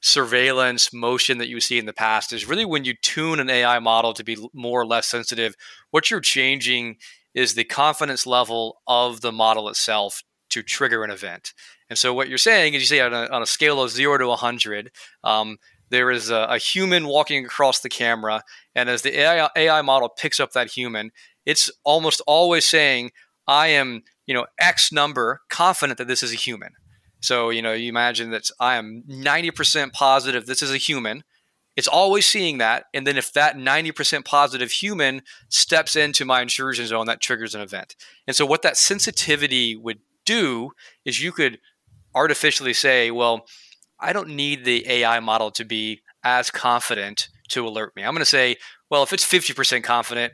surveillance 0.00 0.92
motion 0.92 1.38
that 1.38 1.48
you 1.48 1.60
see 1.60 1.78
in 1.78 1.86
the 1.86 1.92
past 1.92 2.32
is 2.32 2.48
really 2.48 2.64
when 2.64 2.84
you 2.84 2.94
tune 3.02 3.40
an 3.40 3.50
ai 3.50 3.78
model 3.78 4.12
to 4.12 4.22
be 4.22 4.36
more 4.52 4.80
or 4.80 4.86
less 4.86 5.06
sensitive 5.06 5.54
what 5.90 6.10
you're 6.10 6.20
changing 6.20 6.96
is 7.34 7.54
the 7.54 7.64
confidence 7.64 8.26
level 8.26 8.76
of 8.86 9.20
the 9.20 9.32
model 9.32 9.68
itself 9.68 10.22
to 10.56 10.62
trigger 10.62 11.04
an 11.04 11.10
event 11.10 11.52
and 11.88 11.98
so 11.98 12.12
what 12.12 12.28
you're 12.28 12.38
saying 12.38 12.74
is 12.74 12.82
you 12.82 12.86
say 12.86 13.00
on 13.00 13.12
a, 13.12 13.26
on 13.26 13.42
a 13.42 13.46
scale 13.46 13.80
of 13.80 13.90
zero 13.90 14.18
to 14.18 14.26
100, 14.26 14.90
um, 15.22 15.58
there 15.90 16.10
is 16.10 16.30
a, 16.30 16.46
a, 16.50 16.58
human 16.58 17.06
walking 17.06 17.44
across 17.44 17.80
the 17.80 17.88
camera. 17.88 18.42
And 18.74 18.88
as 18.88 19.02
the 19.02 19.20
AI, 19.20 19.48
AI 19.54 19.82
model 19.82 20.08
picks 20.08 20.40
up 20.40 20.52
that 20.52 20.70
human, 20.70 21.12
it's 21.44 21.70
almost 21.84 22.20
always 22.26 22.66
saying, 22.66 23.12
I 23.46 23.68
am, 23.68 24.02
you 24.26 24.34
know, 24.34 24.46
X 24.58 24.90
number 24.90 25.42
confident 25.48 25.98
that 25.98 26.08
this 26.08 26.24
is 26.24 26.32
a 26.32 26.36
human. 26.36 26.72
So, 27.20 27.50
you 27.50 27.62
know, 27.62 27.72
you 27.72 27.88
imagine 27.88 28.30
that 28.30 28.50
I 28.58 28.76
am 28.76 29.04
90% 29.08 29.92
positive 29.92 30.46
this 30.46 30.62
is 30.62 30.72
a 30.72 30.76
human. 30.76 31.22
It's 31.76 31.86
always 31.86 32.26
seeing 32.26 32.58
that. 32.58 32.86
And 32.92 33.06
then 33.06 33.16
if 33.16 33.32
that 33.34 33.56
90% 33.56 34.24
positive 34.24 34.72
human 34.72 35.22
steps 35.50 35.94
into 35.94 36.24
my 36.24 36.42
intrusion 36.42 36.86
zone, 36.86 37.06
that 37.06 37.20
triggers 37.20 37.54
an 37.54 37.60
event. 37.60 37.94
And 38.26 38.34
so 38.34 38.44
what 38.44 38.62
that 38.62 38.76
sensitivity 38.76 39.76
would 39.76 40.00
do 40.26 40.72
is 41.04 41.22
you 41.22 41.32
could 41.32 41.58
artificially 42.14 42.74
say, 42.74 43.10
well, 43.10 43.46
I 43.98 44.12
don't 44.12 44.28
need 44.28 44.64
the 44.64 44.86
AI 44.88 45.20
model 45.20 45.50
to 45.52 45.64
be 45.64 46.02
as 46.22 46.50
confident 46.50 47.28
to 47.48 47.66
alert 47.66 47.94
me. 47.96 48.02
I'm 48.02 48.12
going 48.12 48.20
to 48.20 48.26
say, 48.26 48.56
well, 48.90 49.02
if 49.02 49.12
it's 49.12 49.24
50% 49.24 49.82
confident, 49.82 50.32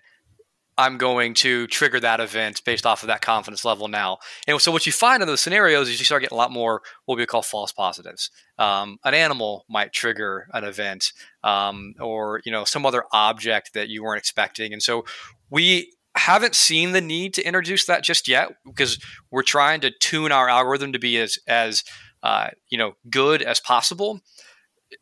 I'm 0.79 0.97
going 0.97 1.35
to 1.35 1.67
trigger 1.67 2.01
that 2.01 2.21
event 2.21 2.63
based 2.65 2.87
off 2.87 3.03
of 3.03 3.09
that 3.09 3.21
confidence 3.21 3.65
level 3.65 3.89
now. 3.89 4.19
And 4.49 4.61
so 4.61 4.73
what 4.73 4.87
you 4.87 4.93
find 4.93 5.23
in 5.23 5.29
those 5.29 5.43
scenarios 5.43 5.89
is 5.89 5.99
you 5.99 6.05
start 6.07 6.23
getting 6.23 6.35
a 6.35 6.39
lot 6.39 6.51
more 6.51 6.81
what 7.05 7.19
we 7.19 7.27
call 7.27 7.43
false 7.43 7.73
positives. 7.73 8.31
Um, 8.59 8.99
an 9.05 9.13
animal 9.13 9.67
might 9.69 9.93
trigger 9.93 10.47
an 10.53 10.65
event, 10.65 11.13
um, 11.45 11.95
or 12.01 12.41
you 12.47 12.53
know 12.53 12.65
some 12.65 12.87
other 12.87 13.05
object 13.13 13.75
that 13.75 13.91
you 13.91 14.03
weren't 14.03 14.19
expecting. 14.19 14.73
And 14.73 14.83
so 14.83 15.05
we 15.51 15.93
haven't 16.15 16.55
seen 16.55 16.93
the 16.93 17.01
need 17.01 17.35
to 17.35 17.47
introduce 17.47 17.87
that 17.87 18.05
just 18.05 18.29
yet 18.29 18.51
because 18.65 18.99
we're 19.31 19.43
trying 19.43 19.81
to 19.81 19.91
tune 20.01 20.33
our 20.33 20.49
algorithm 20.49 20.93
to 20.93 20.99
be 20.99 21.19
as 21.19 21.39
as 21.47 21.83
uh, 22.23 22.49
you 22.71 22.79
know 22.79 22.93
good 23.11 23.43
as 23.43 23.61
possible. 23.61 24.21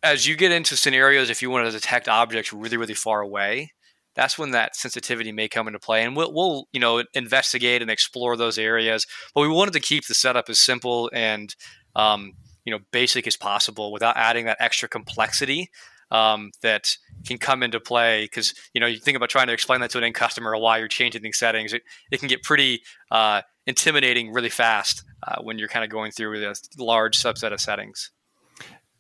As 0.03 0.27
you 0.27 0.37
get 0.37 0.53
into 0.53 0.77
scenarios, 0.77 1.31
if 1.31 1.43
you 1.43 1.51
want 1.51 1.67
to 1.67 1.73
detect 1.73 2.09
objects 2.09 2.53
really 2.53 2.77
really 2.77 2.95
far 2.95 3.21
away, 3.21 3.73
that's 4.15 4.39
when 4.39 4.53
that 4.53 4.77
sensitivity 4.77 5.33
may 5.33 5.49
come 5.49 5.67
into 5.67 5.81
play, 5.81 6.05
and 6.05 6.17
we'll, 6.17 6.33
we'll 6.33 6.67
you 6.73 6.81
know 6.81 7.03
investigate 7.15 7.83
and 7.83 7.91
explore 7.91 8.37
those 8.37 8.59
areas. 8.59 9.07
But 9.35 9.43
we 9.43 9.49
wanted 9.49 9.75
to 9.75 9.81
keep 9.81 10.07
the 10.07 10.15
setup 10.15 10.49
as 10.49 10.61
simple 10.61 11.11
and 11.13 11.55
um, 11.97 12.33
you 12.65 12.73
know 12.73 12.81
basic 12.93 13.27
as 13.27 13.37
possible 13.37 13.93
without 13.93 14.17
adding 14.17 14.47
that 14.47 14.59
extra 14.61 14.89
complexity 14.89 15.71
um, 16.11 16.51
that 16.63 16.97
can 17.27 17.39
come 17.39 17.63
into 17.63 17.79
play 17.81 18.25
because 18.25 18.55
you 18.73 18.81
know 18.81 18.87
you 18.87 18.99
think 18.99 19.17
about 19.17 19.29
trying 19.29 19.47
to 19.47 19.53
explain 19.53 19.81
that 19.81 19.91
to 19.91 19.99
an 19.99 20.05
end 20.05 20.15
customer 20.15 20.57
why 20.57 20.79
you're 20.79 20.89
changing 20.89 21.23
these 21.23 21.39
settings 21.39 21.73
it, 21.73 21.83
it 22.11 22.19
can 22.19 22.29
get 22.29 22.43
pretty 22.43 22.81
uh, 23.11 23.43
intimidating 23.67 24.33
really 24.33 24.49
fast 24.49 25.05
uh, 25.27 25.41
when 25.43 25.59
you're 25.59 25.69
kind 25.69 25.85
of 25.85 25.91
going 25.91 26.13
through 26.13 26.45
a 26.45 26.55
large 26.79 27.17
subset 27.17 27.53
of 27.53 27.61
settings. 27.61 28.11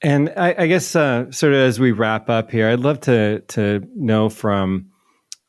And 0.02 0.32
I, 0.36 0.54
I 0.56 0.66
guess 0.66 0.96
uh, 0.96 1.30
sort 1.30 1.52
of 1.52 1.58
as 1.58 1.78
we 1.78 1.92
wrap 1.92 2.30
up 2.30 2.50
here, 2.50 2.70
I'd 2.70 2.80
love 2.80 3.00
to 3.00 3.40
to 3.40 3.86
know 3.94 4.30
from 4.30 4.90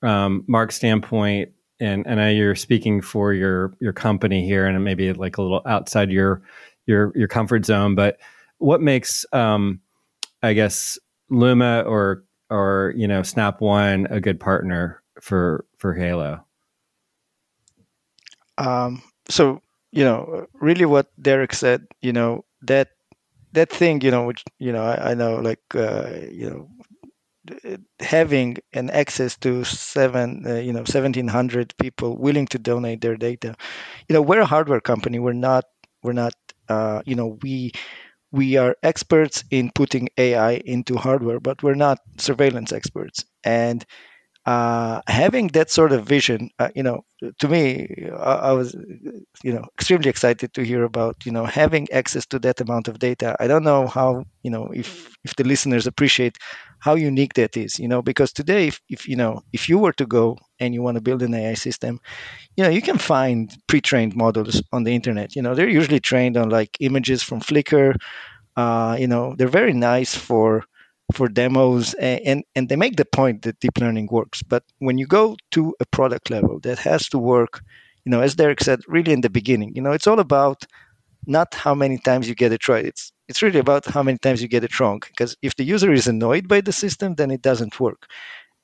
um, 0.01 0.43
Mark's 0.47 0.75
standpoint, 0.75 1.51
and 1.79 2.05
and 2.05 2.19
I, 2.19 2.31
you're 2.31 2.55
speaking 2.55 3.01
for 3.01 3.31
your 3.31 3.73
your 3.79 3.93
company 3.93 4.45
here, 4.45 4.65
and 4.65 4.83
maybe 4.83 5.13
like 5.13 5.37
a 5.37 5.41
little 5.41 5.61
outside 5.65 6.11
your 6.11 6.41
your 6.85 7.13
your 7.15 7.29
comfort 7.29 7.65
zone, 7.65 7.95
but 7.95 8.17
what 8.57 8.81
makes 8.81 9.25
um, 9.31 9.79
I 10.43 10.51
guess 10.51 10.99
Luma 11.31 11.81
or 11.81 12.23
or 12.51 12.93
you 12.95 13.07
know 13.07 13.23
Snap 13.23 13.61
One 13.61 14.05
a 14.11 14.21
good 14.21 14.39
partner 14.39 15.01
for 15.19 15.65
for 15.77 15.95
Hailo? 15.95 16.43
Um, 18.57 19.01
so 19.27 19.61
you 19.91 20.03
know, 20.03 20.47
really, 20.53 20.85
what 20.85 21.07
Derek 21.21 21.53
said, 21.53 21.85
you 22.01 22.13
know, 22.13 22.45
that 22.61 22.89
that 23.53 23.69
thing, 23.69 24.01
you 24.01 24.11
know, 24.11 24.25
which 24.25 24.43
you 24.59 24.71
know, 24.71 24.83
I, 24.83 25.11
I 25.11 25.13
know, 25.13 25.35
like, 25.35 25.61
uh, 25.75 26.11
you 26.31 26.49
know, 26.49 26.69
having 27.99 28.57
an 28.73 28.89
access 28.91 29.35
to 29.37 29.63
seven, 29.65 30.43
uh, 30.47 30.55
you 30.55 30.71
know, 30.71 30.85
seventeen 30.85 31.27
hundred 31.27 31.73
people 31.77 32.17
willing 32.17 32.47
to 32.47 32.59
donate 32.59 33.01
their 33.01 33.17
data. 33.17 33.55
You 34.07 34.13
know, 34.13 34.21
we're 34.21 34.41
a 34.41 34.45
hardware 34.45 34.81
company. 34.81 35.19
We're 35.19 35.33
not. 35.33 35.65
We're 36.03 36.13
not. 36.13 36.33
Uh, 36.69 37.01
you 37.05 37.15
know, 37.15 37.37
we 37.41 37.73
we 38.31 38.57
are 38.57 38.75
experts 38.83 39.43
in 39.51 39.71
putting 39.75 40.09
AI 40.17 40.61
into 40.65 40.95
hardware, 40.95 41.39
but 41.39 41.61
we're 41.63 41.75
not 41.75 41.99
surveillance 42.17 42.71
experts. 42.71 43.25
And 43.43 43.85
uh, 44.45 45.01
having 45.07 45.47
that 45.49 45.69
sort 45.69 45.91
of 45.91 46.05
vision, 46.05 46.49
uh, 46.59 46.69
you 46.75 46.83
know, 46.83 47.01
to 47.39 47.47
me, 47.47 47.87
I, 48.17 48.33
I, 48.33 48.51
was, 48.53 48.75
you 49.43 49.53
know, 49.53 49.65
extremely 49.77 50.09
excited 50.09 50.53
to 50.53 50.63
hear 50.63 50.83
about, 50.83 51.17
you 51.25 51.31
know, 51.31 51.45
having 51.45 51.87
access 51.91 52.25
to 52.27 52.39
that 52.39 52.59
amount 52.61 52.87
of 52.87 52.99
data. 52.99 53.35
I 53.39 53.47
don't 53.47 53.63
know 53.63 53.87
how, 53.87 54.23
you 54.43 54.51
know, 54.51 54.67
if 54.73 55.15
if 55.23 55.35
the 55.35 55.43
listeners 55.43 55.85
appreciate 55.85 56.37
how 56.81 56.95
unique 56.95 57.35
that 57.35 57.57
is, 57.57 57.79
you 57.79 57.87
know, 57.87 58.01
because 58.01 58.33
today, 58.33 58.67
if, 58.67 58.81
if 58.89 59.07
you 59.07 59.15
know, 59.15 59.41
if 59.53 59.69
you 59.69 59.79
were 59.79 59.93
to 59.93 60.05
go 60.05 60.37
and 60.59 60.73
you 60.75 60.83
want 60.83 60.95
to 60.97 61.01
build 61.01 61.23
an 61.23 61.33
AI 61.33 61.55
system, 61.55 61.99
you 62.57 62.63
know, 62.63 62.69
you 62.69 62.81
can 62.81 62.97
find 62.97 63.55
pre-trained 63.67 64.15
models 64.15 64.61
on 64.73 64.83
the 64.83 64.93
internet. 64.95 65.35
You 65.35 65.43
know, 65.43 65.55
they're 65.55 65.69
usually 65.69 65.99
trained 66.01 66.37
on 66.37 66.49
like 66.49 66.77
images 66.81 67.23
from 67.23 67.41
Flickr. 67.41 67.95
Uh, 68.57 68.97
you 68.99 69.07
know, 69.07 69.35
they're 69.37 69.47
very 69.47 69.73
nice 69.73 70.15
for 70.15 70.63
for 71.13 71.27
demos 71.27 71.93
and, 71.95 72.21
and, 72.25 72.43
and 72.55 72.69
they 72.69 72.75
make 72.77 72.95
the 72.95 73.05
point 73.05 73.41
that 73.41 73.59
deep 73.59 73.77
learning 73.79 74.07
works 74.11 74.41
but 74.43 74.63
when 74.79 74.97
you 74.97 75.05
go 75.05 75.35
to 75.51 75.75
a 75.81 75.85
product 75.87 76.29
level 76.29 76.57
that 76.61 76.79
has 76.79 77.09
to 77.09 77.17
work 77.17 77.61
you 78.05 78.09
know 78.11 78.21
as 78.21 78.35
derek 78.35 78.61
said 78.61 78.79
really 78.87 79.11
in 79.11 79.19
the 79.19 79.29
beginning 79.29 79.73
you 79.75 79.81
know 79.81 79.91
it's 79.91 80.07
all 80.07 80.21
about 80.21 80.65
not 81.27 81.53
how 81.55 81.75
many 81.75 81.97
times 81.99 82.29
you 82.29 82.35
get 82.35 82.51
it 82.53 82.67
right 82.67 82.85
it's 82.85 83.11
it's 83.31 83.41
really 83.43 83.59
about 83.59 83.85
how 83.87 84.03
many 84.03 84.19
times 84.19 84.41
you 84.43 84.49
get 84.49 84.65
it 84.65 84.79
wrong 84.81 84.99
because 85.07 85.35
if 85.41 85.55
the 85.57 85.63
user 85.75 85.91
is 85.93 86.07
annoyed 86.07 86.47
by 86.47 86.61
the 86.61 86.73
system 86.73 87.15
then 87.15 87.31
it 87.31 87.41
doesn't 87.41 87.79
work. 87.79 88.01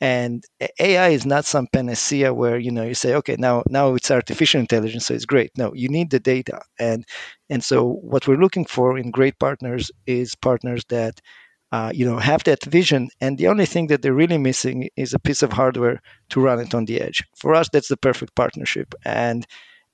And 0.02 0.44
ai 0.80 1.10
is 1.10 1.26
not 1.26 1.46
some 1.46 1.68
panacea 1.76 2.34
where 2.34 2.60
you 2.60 2.72
know 2.72 2.84
you 2.84 2.94
say 2.94 3.16
okay 3.16 3.36
now 3.48 3.64
now 3.78 3.96
it's 3.96 4.12
artificial 4.12 4.60
intelligence 4.62 5.06
so 5.08 5.16
it's 5.16 5.26
great. 5.34 5.52
No 5.58 5.74
you 5.84 5.90
need 5.90 6.10
the 6.12 6.20
data. 6.20 6.62
And 6.80 7.06
and 7.50 7.64
so 7.64 7.78
what 8.12 8.28
we're 8.28 8.44
looking 8.46 8.66
for 8.66 8.98
in 8.98 9.12
great 9.20 9.40
partners 9.40 9.92
is 10.06 10.36
partners 10.36 10.84
that 10.90 11.16
uh, 11.72 11.92
you 11.94 12.06
know, 12.06 12.18
have 12.18 12.44
that 12.46 12.64
vision, 12.66 13.10
and 13.20 13.38
the 13.38 13.48
only 13.48 13.66
thing 13.66 13.88
that 13.88 14.02
they're 14.02 14.14
really 14.14 14.38
missing 14.38 14.90
is 14.96 15.14
a 15.14 15.20
piece 15.20 15.44
of 15.44 15.52
hardware 15.52 16.02
to 16.30 16.40
run 16.40 16.60
it 16.60 16.74
on 16.74 16.86
the 16.86 17.02
edge. 17.02 17.24
For 17.36 17.54
us, 17.54 17.68
that's 17.74 17.90
the 17.90 17.98
perfect 17.98 18.36
partnership, 18.36 18.96
and 19.04 19.46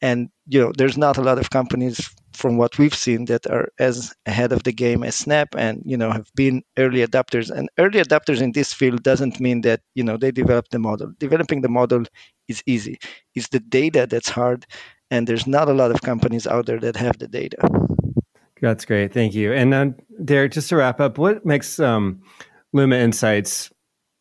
and 0.02 0.30
you 0.48 0.62
know, 0.62 0.72
there's 0.78 0.98
not 0.98 1.18
a 1.18 1.22
lot 1.24 1.40
of 1.40 1.50
companies 1.50 2.14
from 2.36 2.58
what 2.58 2.78
we've 2.78 2.94
seen 2.94 3.26
that 3.26 3.48
are 3.48 3.70
as 3.80 4.14
ahead 4.26 4.52
of 4.52 4.64
the 4.64 4.72
game 4.72 5.04
as 5.04 5.16
Snap, 5.16 5.56
and 5.58 5.82
you 5.86 5.98
know, 5.98 6.12
have 6.12 6.30
been 6.36 6.64
early 6.78 7.06
adapters. 7.06 7.50
And 7.50 7.70
early 7.78 8.02
adapters 8.02 8.42
in 8.42 8.52
this 8.52 8.74
field 8.74 9.04
doesn't 9.04 9.40
mean 9.40 9.62
that 9.62 9.82
you 9.96 10.04
know 10.04 10.18
they 10.18 10.32
develop 10.32 10.70
the 10.70 10.80
model. 10.80 11.12
Developing 11.20 11.62
the 11.62 11.70
model 11.70 12.04
is 12.48 12.64
easy. 12.66 13.00
It's 13.36 13.50
the 13.50 13.60
data 13.60 14.08
that's 14.10 14.30
hard, 14.30 14.66
and 15.12 15.28
there's 15.28 15.48
not 15.48 15.70
a 15.70 15.74
lot 15.74 15.92
of 15.92 16.02
companies 16.02 16.48
out 16.48 16.66
there 16.66 16.80
that 16.80 16.96
have 16.96 17.18
the 17.20 17.28
data. 17.28 17.58
That's 18.62 18.86
great. 18.86 19.14
Thank 19.14 19.34
you. 19.34 19.52
And 19.52 19.74
then, 19.74 19.96
Derek, 20.24 20.54
just 20.54 20.70
to 20.70 20.78
wrap 20.78 21.02
up, 21.02 21.18
what 21.18 21.46
makes 21.46 21.80
um, 21.80 22.22
Luma 22.72 22.96
Insights 22.96 23.70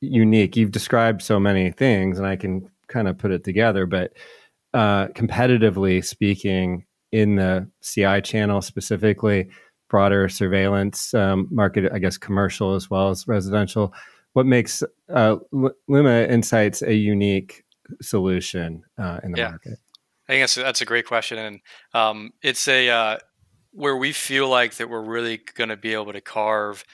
unique? 0.01 0.57
You've 0.57 0.73
described 0.73 1.23
so 1.23 1.39
many 1.39 1.71
things, 1.71 2.19
and 2.19 2.27
I 2.27 2.35
can 2.35 2.69
kind 2.89 3.07
of 3.07 3.17
put 3.19 3.31
it 3.31 3.45
together, 3.45 3.87
but 3.87 4.13
uh, 4.75 5.09
competitively 5.09 6.05
speaking, 6.05 6.85
in 7.13 7.37
the 7.37 7.69
CI 7.83 8.21
channel 8.23 8.63
specifically, 8.63 9.49
broader 9.89 10.29
surveillance 10.29 11.15
um, 11.15 11.47
market, 11.51 11.93
I 11.93 11.99
guess 11.99 12.17
commercial 12.17 12.75
as 12.75 12.91
well 12.91 13.11
as 13.11 13.29
residential, 13.29 13.93
what 14.33 14.47
makes 14.47 14.83
uh, 15.13 15.37
Luma 15.87 16.23
Insights 16.23 16.83
a 16.83 16.95
unique 16.95 17.65
solution 18.01 18.83
uh, 18.99 19.21
in 19.23 19.33
the 19.33 19.39
yeah. 19.39 19.49
market? 19.51 19.79
I 20.29 20.33
think 20.33 20.43
that's 20.43 20.55
that's 20.55 20.81
a 20.81 20.87
great 20.87 21.07
question, 21.07 21.39
and 21.39 21.61
um, 21.93 22.33
it's 22.43 22.67
a 22.67 22.89
uh, 22.89 23.19
where 23.73 23.97
we 23.97 24.13
feel 24.13 24.49
like 24.49 24.77
that 24.77 24.89
we're 24.89 25.05
really 25.05 25.41
going 25.55 25.69
to 25.69 25.77
be 25.77 25.93
able 25.93 26.13
to 26.13 26.21
carve 26.21 26.85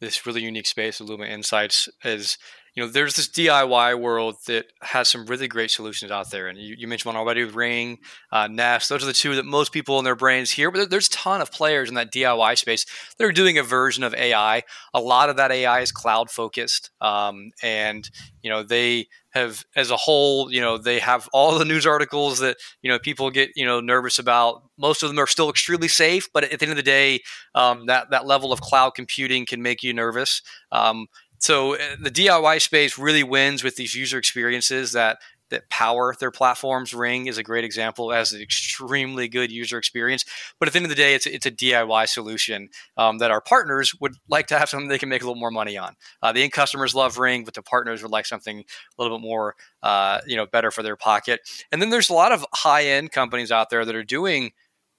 this 0.00 0.26
really 0.26 0.42
unique 0.42 0.66
space 0.66 1.00
of 1.00 1.08
Luma 1.08 1.26
Insights 1.26 1.88
is 2.04 2.38
you 2.76 2.84
know, 2.84 2.90
there's 2.90 3.16
this 3.16 3.26
DIY 3.26 3.98
world 3.98 4.36
that 4.46 4.66
has 4.82 5.08
some 5.08 5.24
really 5.24 5.48
great 5.48 5.70
solutions 5.70 6.12
out 6.12 6.30
there. 6.30 6.46
And 6.46 6.58
you, 6.58 6.76
you 6.78 6.86
mentioned 6.86 7.14
one 7.14 7.18
already 7.18 7.42
Ring, 7.42 7.98
uh, 8.30 8.48
Nest. 8.48 8.90
Those 8.90 9.02
are 9.02 9.06
the 9.06 9.14
two 9.14 9.34
that 9.36 9.46
most 9.46 9.72
people 9.72 9.98
in 9.98 10.04
their 10.04 10.14
brains 10.14 10.50
hear. 10.50 10.70
But 10.70 10.90
there's 10.90 11.06
a 11.06 11.10
ton 11.10 11.40
of 11.40 11.50
players 11.50 11.88
in 11.88 11.94
that 11.94 12.12
DIY 12.12 12.58
space 12.58 12.84
that 13.16 13.24
are 13.24 13.32
doing 13.32 13.56
a 13.56 13.62
version 13.62 14.04
of 14.04 14.14
AI. 14.14 14.62
A 14.92 15.00
lot 15.00 15.30
of 15.30 15.38
that 15.38 15.50
AI 15.50 15.80
is 15.80 15.90
cloud 15.90 16.30
focused. 16.30 16.90
Um, 17.00 17.52
and, 17.62 18.10
you 18.42 18.50
know, 18.50 18.62
they 18.62 19.08
have, 19.30 19.64
as 19.74 19.90
a 19.90 19.96
whole, 19.96 20.52
you 20.52 20.60
know, 20.60 20.76
they 20.76 20.98
have 20.98 21.30
all 21.32 21.58
the 21.58 21.64
news 21.64 21.86
articles 21.86 22.40
that, 22.40 22.58
you 22.82 22.90
know, 22.90 22.98
people 22.98 23.30
get, 23.30 23.52
you 23.56 23.64
know, 23.64 23.80
nervous 23.80 24.18
about. 24.18 24.64
Most 24.76 25.02
of 25.02 25.08
them 25.08 25.18
are 25.18 25.26
still 25.26 25.48
extremely 25.48 25.88
safe. 25.88 26.28
But 26.30 26.44
at 26.44 26.58
the 26.58 26.66
end 26.66 26.72
of 26.72 26.76
the 26.76 26.82
day, 26.82 27.20
um, 27.54 27.86
that, 27.86 28.10
that 28.10 28.26
level 28.26 28.52
of 28.52 28.60
cloud 28.60 28.90
computing 28.90 29.46
can 29.46 29.62
make 29.62 29.82
you 29.82 29.94
nervous. 29.94 30.42
Um, 30.70 31.06
so 31.38 31.74
uh, 31.74 31.96
the 32.00 32.10
DIY 32.10 32.60
space 32.60 32.98
really 32.98 33.22
wins 33.22 33.62
with 33.62 33.76
these 33.76 33.94
user 33.94 34.18
experiences 34.18 34.92
that 34.92 35.18
that 35.50 35.68
power 35.70 36.14
their 36.18 36.30
platforms. 36.30 36.92
Ring 36.92 37.26
is 37.26 37.38
a 37.38 37.42
great 37.42 37.64
example 37.64 38.12
as 38.12 38.32
an 38.32 38.40
extremely 38.40 39.28
good 39.28 39.52
user 39.52 39.78
experience. 39.78 40.24
But 40.58 40.68
at 40.68 40.72
the 40.72 40.78
end 40.78 40.86
of 40.86 40.90
the 40.90 40.96
day, 40.96 41.14
it's, 41.14 41.26
it's 41.26 41.46
a 41.46 41.50
DIY 41.50 42.08
solution 42.08 42.68
um, 42.96 43.18
that 43.18 43.30
our 43.30 43.40
partners 43.40 43.94
would 44.00 44.14
like 44.28 44.48
to 44.48 44.58
have 44.58 44.68
something 44.68 44.88
they 44.88 44.98
can 44.98 45.08
make 45.08 45.22
a 45.22 45.24
little 45.24 45.40
more 45.40 45.50
money 45.50 45.76
on. 45.76 45.94
Uh, 46.22 46.32
the 46.32 46.42
end 46.42 46.52
customers 46.52 46.94
love 46.94 47.18
Ring, 47.18 47.44
but 47.44 47.54
the 47.54 47.62
partners 47.62 48.02
would 48.02 48.10
like 48.10 48.26
something 48.26 48.60
a 48.60 49.02
little 49.02 49.18
bit 49.18 49.22
more, 49.22 49.54
uh, 49.82 50.20
you 50.26 50.36
know, 50.36 50.46
better 50.46 50.70
for 50.70 50.82
their 50.82 50.96
pocket. 50.96 51.40
And 51.70 51.80
then 51.80 51.90
there's 51.90 52.10
a 52.10 52.14
lot 52.14 52.32
of 52.32 52.44
high 52.52 52.86
end 52.86 53.12
companies 53.12 53.52
out 53.52 53.70
there 53.70 53.84
that 53.84 53.94
are 53.94 54.04
doing 54.04 54.52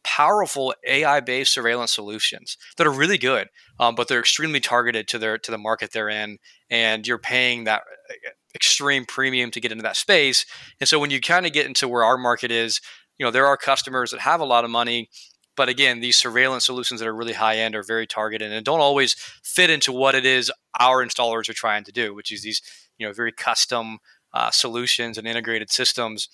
powerful 0.07 0.73
AI-based 0.87 1.53
surveillance 1.53 1.91
solutions 1.91 2.57
that 2.77 2.87
are 2.87 2.91
really 2.91 3.17
good, 3.17 3.49
um, 3.77 3.93
but 3.93 4.07
they're 4.07 4.21
extremely 4.21 4.61
targeted 4.61 5.07
to 5.09 5.19
their 5.19 5.37
to 5.37 5.51
the 5.51 5.57
market 5.57 5.91
they're 5.91 6.07
in, 6.07 6.37
and 6.69 7.05
you're 7.05 7.17
paying 7.17 7.65
that 7.65 7.81
uh, 8.09 8.29
extreme 8.55 9.05
premium 9.05 9.51
to 9.51 9.59
get 9.59 9.71
into 9.71 9.83
that 9.83 9.97
space. 9.97 10.45
And 10.79 10.87
so 10.87 10.97
when 10.97 11.11
you 11.11 11.19
kind 11.19 11.45
of 11.45 11.51
get 11.51 11.65
into 11.65 11.89
where 11.89 12.05
our 12.05 12.17
market 12.17 12.51
is, 12.51 12.79
you 13.17 13.25
know, 13.25 13.31
there 13.31 13.45
are 13.45 13.57
customers 13.57 14.11
that 14.11 14.21
have 14.21 14.39
a 14.39 14.45
lot 14.45 14.63
of 14.63 14.71
money. 14.71 15.09
But 15.57 15.69
again, 15.69 15.99
these 15.99 16.15
surveillance 16.15 16.65
solutions 16.65 16.99
that 16.99 17.07
are 17.07 17.15
really 17.15 17.33
high 17.33 17.57
end 17.57 17.75
are 17.75 17.83
very 17.83 18.07
targeted 18.07 18.51
and 18.51 18.63
don't 18.63 18.79
always 18.79 19.15
fit 19.43 19.69
into 19.69 19.91
what 19.91 20.15
it 20.15 20.25
is 20.25 20.51
our 20.79 21.03
installers 21.03 21.49
are 21.49 21.53
trying 21.53 21.83
to 21.83 21.91
do, 21.91 22.13
which 22.13 22.31
is 22.31 22.43
these, 22.43 22.61
you 22.97 23.05
know, 23.05 23.11
very 23.11 23.31
custom 23.31 23.97
uh, 24.33 24.51
solutions 24.51 25.17
and 25.17 25.27
integrated 25.27 25.71
systems. 25.71 26.29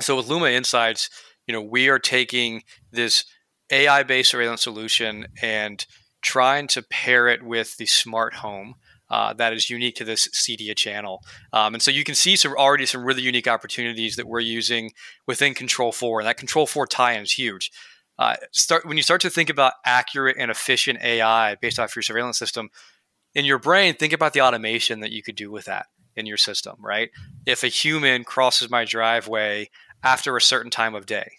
So 0.00 0.16
with 0.16 0.28
Luma 0.28 0.48
Insights, 0.48 1.10
you 1.50 1.56
know, 1.56 1.62
we 1.62 1.88
are 1.88 1.98
taking 1.98 2.62
this 2.92 3.24
AI 3.72 4.04
based 4.04 4.30
surveillance 4.30 4.62
solution 4.62 5.26
and 5.42 5.84
trying 6.22 6.68
to 6.68 6.80
pair 6.80 7.26
it 7.26 7.42
with 7.42 7.76
the 7.76 7.86
smart 7.86 8.34
home. 8.34 8.76
Uh, 9.10 9.32
that 9.34 9.52
is 9.52 9.68
unique 9.68 9.96
to 9.96 10.04
this 10.04 10.28
CEDIA 10.28 10.76
channel. 10.76 11.24
Um, 11.52 11.74
and 11.74 11.82
so 11.82 11.90
you 11.90 12.04
can 12.04 12.14
see 12.14 12.36
some 12.36 12.52
already 12.52 12.86
some 12.86 13.04
really 13.04 13.22
unique 13.22 13.48
opportunities 13.48 14.14
that 14.14 14.28
we're 14.28 14.38
using 14.38 14.92
within 15.26 15.52
Control4. 15.52 16.20
And 16.20 16.28
that 16.28 16.38
Control4 16.38 16.86
tie-in 16.88 17.22
is 17.22 17.32
huge. 17.32 17.72
Uh, 18.16 18.36
start 18.52 18.86
when 18.86 18.96
you 18.96 19.02
start 19.02 19.20
to 19.22 19.30
think 19.30 19.50
about 19.50 19.72
accurate 19.84 20.36
and 20.38 20.52
efficient 20.52 21.02
AI 21.02 21.56
based 21.56 21.80
off 21.80 21.96
your 21.96 22.04
surveillance 22.04 22.38
system, 22.38 22.70
in 23.34 23.44
your 23.44 23.58
brain, 23.58 23.94
think 23.94 24.12
about 24.12 24.34
the 24.34 24.42
automation 24.42 25.00
that 25.00 25.10
you 25.10 25.24
could 25.24 25.34
do 25.34 25.50
with 25.50 25.64
that 25.64 25.86
in 26.14 26.26
your 26.26 26.36
system, 26.36 26.76
right? 26.78 27.10
If 27.44 27.64
a 27.64 27.68
human 27.68 28.22
crosses 28.22 28.70
my 28.70 28.84
driveway 28.84 29.70
after 30.04 30.36
a 30.36 30.40
certain 30.40 30.70
time 30.70 30.94
of 30.94 31.06
day, 31.06 31.32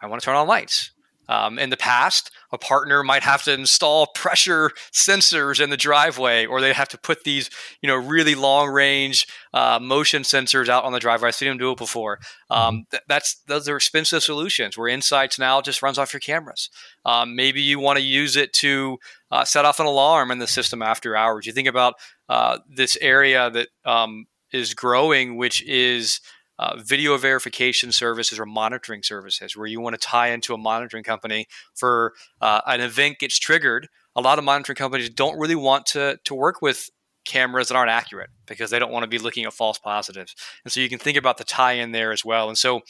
I 0.00 0.06
want 0.06 0.20
to 0.20 0.24
turn 0.24 0.36
on 0.36 0.46
lights. 0.46 0.92
Um, 1.30 1.60
in 1.60 1.70
the 1.70 1.76
past, 1.76 2.32
a 2.50 2.58
partner 2.58 3.04
might 3.04 3.22
have 3.22 3.44
to 3.44 3.52
install 3.52 4.08
pressure 4.16 4.72
sensors 4.92 5.60
in 5.62 5.70
the 5.70 5.76
driveway, 5.76 6.44
or 6.44 6.60
they 6.60 6.72
have 6.72 6.88
to 6.88 6.98
put 6.98 7.22
these, 7.22 7.48
you 7.80 7.86
know, 7.86 7.94
really 7.94 8.34
long 8.34 8.68
range 8.68 9.28
uh, 9.54 9.78
motion 9.80 10.22
sensors 10.22 10.68
out 10.68 10.82
on 10.82 10.92
the 10.92 10.98
driveway. 10.98 11.28
I've 11.28 11.36
seen 11.36 11.48
them 11.48 11.58
do 11.58 11.70
it 11.70 11.78
before. 11.78 12.18
Um, 12.50 12.74
mm-hmm. 12.74 12.80
th- 12.90 13.02
that's 13.06 13.36
those 13.46 13.68
are 13.68 13.76
expensive 13.76 14.24
solutions. 14.24 14.76
Where 14.76 14.88
Insights 14.88 15.38
now 15.38 15.60
just 15.60 15.82
runs 15.82 15.98
off 15.98 16.12
your 16.12 16.18
cameras. 16.18 16.68
Um, 17.04 17.36
maybe 17.36 17.62
you 17.62 17.78
want 17.78 18.00
to 18.00 18.04
use 18.04 18.34
it 18.34 18.52
to 18.54 18.98
uh, 19.30 19.44
set 19.44 19.64
off 19.64 19.78
an 19.78 19.86
alarm 19.86 20.32
in 20.32 20.40
the 20.40 20.48
system 20.48 20.82
after 20.82 21.14
hours. 21.14 21.46
You 21.46 21.52
think 21.52 21.68
about 21.68 21.94
uh, 22.28 22.58
this 22.68 22.98
area 23.00 23.48
that 23.50 23.68
um, 23.84 24.26
is 24.52 24.74
growing, 24.74 25.36
which 25.36 25.62
is 25.62 26.20
uh, 26.60 26.76
video 26.76 27.16
verification 27.16 27.90
services 27.90 28.38
or 28.38 28.46
monitoring 28.46 29.02
services 29.02 29.56
where 29.56 29.66
you 29.66 29.80
want 29.80 29.94
to 29.94 30.00
tie 30.00 30.28
into 30.28 30.54
a 30.54 30.58
monitoring 30.58 31.02
company 31.02 31.46
for 31.74 32.12
uh, 32.40 32.60
an 32.66 32.80
event 32.80 33.18
gets 33.18 33.38
triggered 33.38 33.88
a 34.14 34.20
lot 34.20 34.38
of 34.38 34.44
monitoring 34.44 34.76
companies 34.76 35.10
don't 35.10 35.38
really 35.38 35.54
want 35.54 35.86
to 35.86 36.18
to 36.24 36.34
work 36.34 36.60
with 36.62 36.90
cameras 37.24 37.68
that 37.68 37.76
aren't 37.76 37.90
accurate 37.90 38.30
because 38.46 38.70
they 38.70 38.78
don't 38.78 38.92
want 38.92 39.02
to 39.02 39.08
be 39.08 39.18
looking 39.18 39.44
at 39.44 39.52
false 39.52 39.78
positives. 39.78 40.34
And 40.64 40.72
so 40.72 40.80
you 40.80 40.88
can 40.88 40.98
think 40.98 41.16
about 41.16 41.38
the 41.38 41.44
tie 41.44 41.74
in 41.74 41.92
there 41.92 42.12
as 42.12 42.24
well. 42.24 42.48
And 42.48 42.58
so 42.58 42.80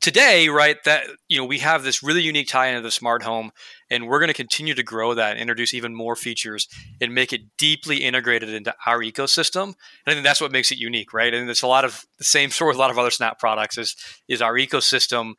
today, 0.00 0.48
right, 0.48 0.76
that 0.84 1.06
you 1.28 1.38
know 1.38 1.44
we 1.44 1.58
have 1.58 1.82
this 1.82 2.02
really 2.02 2.22
unique 2.22 2.48
tie-in 2.48 2.76
to 2.76 2.80
the 2.80 2.90
smart 2.90 3.22
home, 3.22 3.50
and 3.90 4.06
we're 4.06 4.18
going 4.18 4.28
to 4.28 4.34
continue 4.34 4.74
to 4.74 4.82
grow 4.82 5.14
that, 5.14 5.32
and 5.32 5.40
introduce 5.40 5.74
even 5.74 5.94
more 5.94 6.16
features, 6.16 6.68
and 7.00 7.14
make 7.14 7.32
it 7.32 7.42
deeply 7.58 7.98
integrated 7.98 8.50
into 8.50 8.74
our 8.86 9.00
ecosystem. 9.00 9.64
And 9.64 9.74
I 10.06 10.12
think 10.12 10.24
that's 10.24 10.40
what 10.40 10.52
makes 10.52 10.72
it 10.72 10.78
unique, 10.78 11.12
right? 11.12 11.32
And 11.32 11.48
it's 11.48 11.62
a 11.62 11.66
lot 11.66 11.84
of 11.84 12.04
the 12.18 12.24
same 12.24 12.50
story 12.50 12.70
with 12.70 12.76
a 12.76 12.80
lot 12.80 12.90
of 12.90 12.98
other 12.98 13.10
Snap 13.10 13.38
products 13.38 13.78
is 13.78 13.96
is 14.28 14.42
our 14.42 14.54
ecosystem 14.54 15.34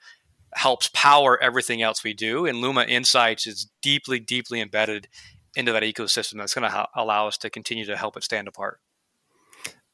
helps 0.55 0.89
power 0.93 1.41
everything 1.41 1.81
else 1.81 2.03
we 2.03 2.13
do, 2.13 2.45
and 2.45 2.59
Luma 2.59 2.83
Insights 2.83 3.47
is 3.47 3.69
deeply, 3.81 4.19
deeply 4.19 4.61
embedded 4.61 5.07
into 5.55 5.71
that 5.71 5.83
ecosystem. 5.83 6.37
That's 6.37 6.53
going 6.53 6.63
to 6.63 6.69
ha- 6.69 6.89
allow 6.95 7.27
us 7.27 7.37
to 7.39 7.49
continue 7.49 7.85
to 7.85 7.97
help 7.97 8.17
it 8.17 8.23
stand 8.23 8.47
apart. 8.47 8.79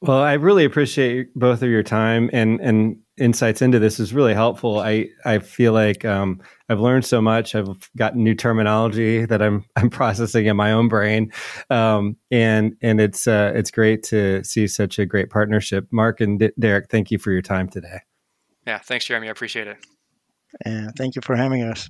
Well, 0.01 0.19
I 0.19 0.33
really 0.33 0.63
appreciate 0.63 1.33
both 1.35 1.61
of 1.61 1.69
your 1.69 1.83
time 1.83 2.29
and 2.31 2.61
and 2.61 2.97
insights 3.17 3.61
into 3.61 3.79
this 3.79 3.99
is 3.99 4.13
really 4.13 4.33
helpful. 4.33 4.79
I 4.79 5.09
I 5.25 5.39
feel 5.39 5.73
like 5.73 6.05
um, 6.05 6.41
I've 6.69 6.79
learned 6.79 7.05
so 7.05 7.21
much. 7.21 7.53
I've 7.53 7.89
gotten 7.97 8.23
new 8.23 8.33
terminology 8.33 9.25
that 9.25 9.41
I'm 9.41 9.65
I'm 9.75 9.89
processing 9.89 10.45
in 10.45 10.55
my 10.55 10.71
own 10.71 10.87
brain, 10.87 11.31
um, 11.69 12.15
and 12.31 12.75
and 12.81 13.01
it's 13.01 13.27
uh, 13.27 13.51
it's 13.55 13.71
great 13.71 14.03
to 14.03 14.43
see 14.43 14.67
such 14.67 14.99
a 14.99 15.05
great 15.05 15.29
partnership. 15.29 15.87
Mark 15.91 16.21
and 16.21 16.39
D- 16.39 16.51
Derek, 16.57 16.89
thank 16.89 17.11
you 17.11 17.19
for 17.19 17.31
your 17.31 17.41
time 17.41 17.67
today. 17.67 17.99
Yeah, 18.65 18.79
thanks, 18.79 19.05
Jeremy. 19.05 19.27
I 19.27 19.31
appreciate 19.31 19.67
it. 19.67 19.77
And 20.65 20.95
thank 20.97 21.15
you 21.15 21.21
for 21.21 21.35
having 21.35 21.63
us. 21.63 21.89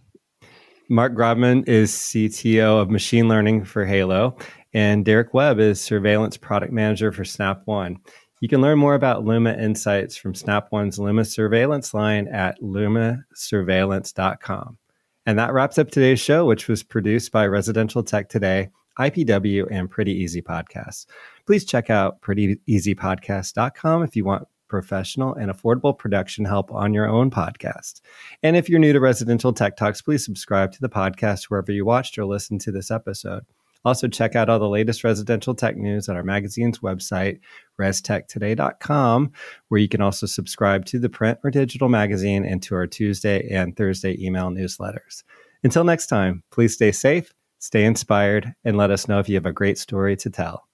Mark 0.89 1.13
Grobman 1.13 1.67
is 1.67 1.91
CTO 1.91 2.81
of 2.81 2.89
machine 2.89 3.27
learning 3.27 3.63
for 3.63 3.85
Hailo, 3.85 4.41
and 4.73 5.05
Derek 5.05 5.33
Webb 5.33 5.59
is 5.59 5.81
surveillance 5.81 6.37
product 6.37 6.71
manager 6.71 7.11
for 7.11 7.25
Snap 7.25 7.63
One. 7.65 7.97
You 8.41 8.47
can 8.47 8.61
learn 8.61 8.79
more 8.79 8.95
about 8.95 9.25
Luma 9.25 9.51
Insights 9.53 10.15
from 10.15 10.33
Snap 10.33 10.71
One's 10.71 10.97
Luma 10.97 11.25
Surveillance 11.25 11.93
line 11.93 12.29
at 12.29 12.61
lumasurveillance.com. 12.61 14.77
And 15.25 15.37
that 15.37 15.51
wraps 15.53 15.77
up 15.77 15.91
today's 15.91 16.21
show, 16.21 16.45
which 16.45 16.69
was 16.69 16.81
produced 16.81 17.31
by 17.31 17.45
Residential 17.47 18.01
Tech 18.01 18.29
Today, 18.29 18.69
IPW, 18.97 19.67
and 19.69 19.89
Pretty 19.89 20.13
Easy 20.13 20.41
Podcasts. 20.41 21.05
Please 21.45 21.65
check 21.65 21.89
out 21.89 22.21
prettyeasypodcast.com 22.21 24.03
if 24.03 24.15
you 24.15 24.23
want 24.23 24.47
professional 24.69 25.33
and 25.33 25.51
affordable 25.51 25.97
production 25.97 26.45
help 26.45 26.71
on 26.71 26.93
your 26.93 27.09
own 27.09 27.29
podcast. 27.29 28.01
And 28.43 28.55
if 28.55 28.69
you're 28.69 28.79
new 28.79 28.93
to 28.93 29.01
Residential 29.01 29.51
Tech 29.51 29.75
Talks, 29.75 30.01
please 30.01 30.23
subscribe 30.23 30.71
to 30.73 30.79
the 30.79 30.89
podcast 30.89 31.45
wherever 31.45 31.71
you 31.71 31.85
watched 31.85 32.17
or 32.17 32.25
listened 32.25 32.61
to 32.61 32.71
this 32.71 32.89
episode. 32.89 33.43
Also, 33.85 34.07
check 34.07 34.35
out 34.35 34.49
all 34.49 34.59
the 34.59 34.67
latest 34.67 35.03
residential 35.03 35.55
tech 35.55 35.77
news 35.77 36.09
at 36.09 36.15
our 36.15 36.23
magazine's 36.23 36.79
website, 36.79 37.39
restechtoday.com, 37.79 39.31
where 39.69 39.79
you 39.79 39.87
can 39.87 40.01
also 40.01 40.25
subscribe 40.25 40.85
to 40.85 40.99
the 40.99 41.09
print 41.09 41.39
or 41.43 41.51
digital 41.51 41.89
magazine 41.89 42.43
and 42.45 42.61
to 42.63 42.75
our 42.75 42.87
Tuesday 42.87 43.47
and 43.49 43.77
Thursday 43.77 44.17
email 44.23 44.49
newsletters. 44.49 45.23
Until 45.63 45.83
next 45.83 46.07
time, 46.07 46.43
please 46.51 46.73
stay 46.73 46.91
safe, 46.91 47.33
stay 47.59 47.85
inspired, 47.85 48.53
and 48.63 48.77
let 48.77 48.91
us 48.91 49.07
know 49.07 49.19
if 49.19 49.29
you 49.29 49.35
have 49.35 49.45
a 49.45 49.53
great 49.53 49.77
story 49.77 50.15
to 50.17 50.29
tell. 50.29 50.67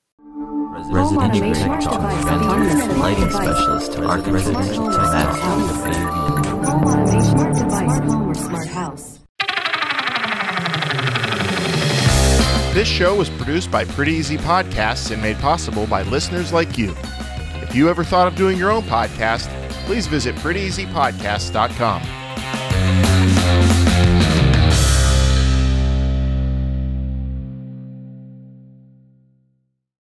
Residential 0.91 1.53
Tech 1.53 1.79
Talk, 1.81 2.01
lighting 2.97 3.31
specialist 3.31 3.93
to 3.93 4.01
residential 4.01 4.91
tech 4.91 5.35
smart 7.69 8.03
home 8.03 8.29
or 8.29 8.35
smart 8.35 8.67
house. 8.67 9.24
This 12.75 12.89
show 12.89 13.15
was 13.15 13.29
produced 13.29 13.71
by 13.71 13.85
Pretty 13.85 14.11
Easy 14.11 14.35
Podcasts 14.35 15.09
and 15.09 15.21
made 15.21 15.37
possible 15.37 15.87
by 15.87 16.01
listeners 16.01 16.51
like 16.51 16.77
you. 16.77 16.93
If 17.61 17.73
you 17.73 17.87
ever 17.87 18.03
thought 18.03 18.27
of 18.27 18.35
doing 18.35 18.57
your 18.57 18.69
own 18.69 18.83
podcast, 18.83 19.47
please 19.85 20.07
visit 20.07 20.35
prettyeasypodcast.com. 20.35 22.24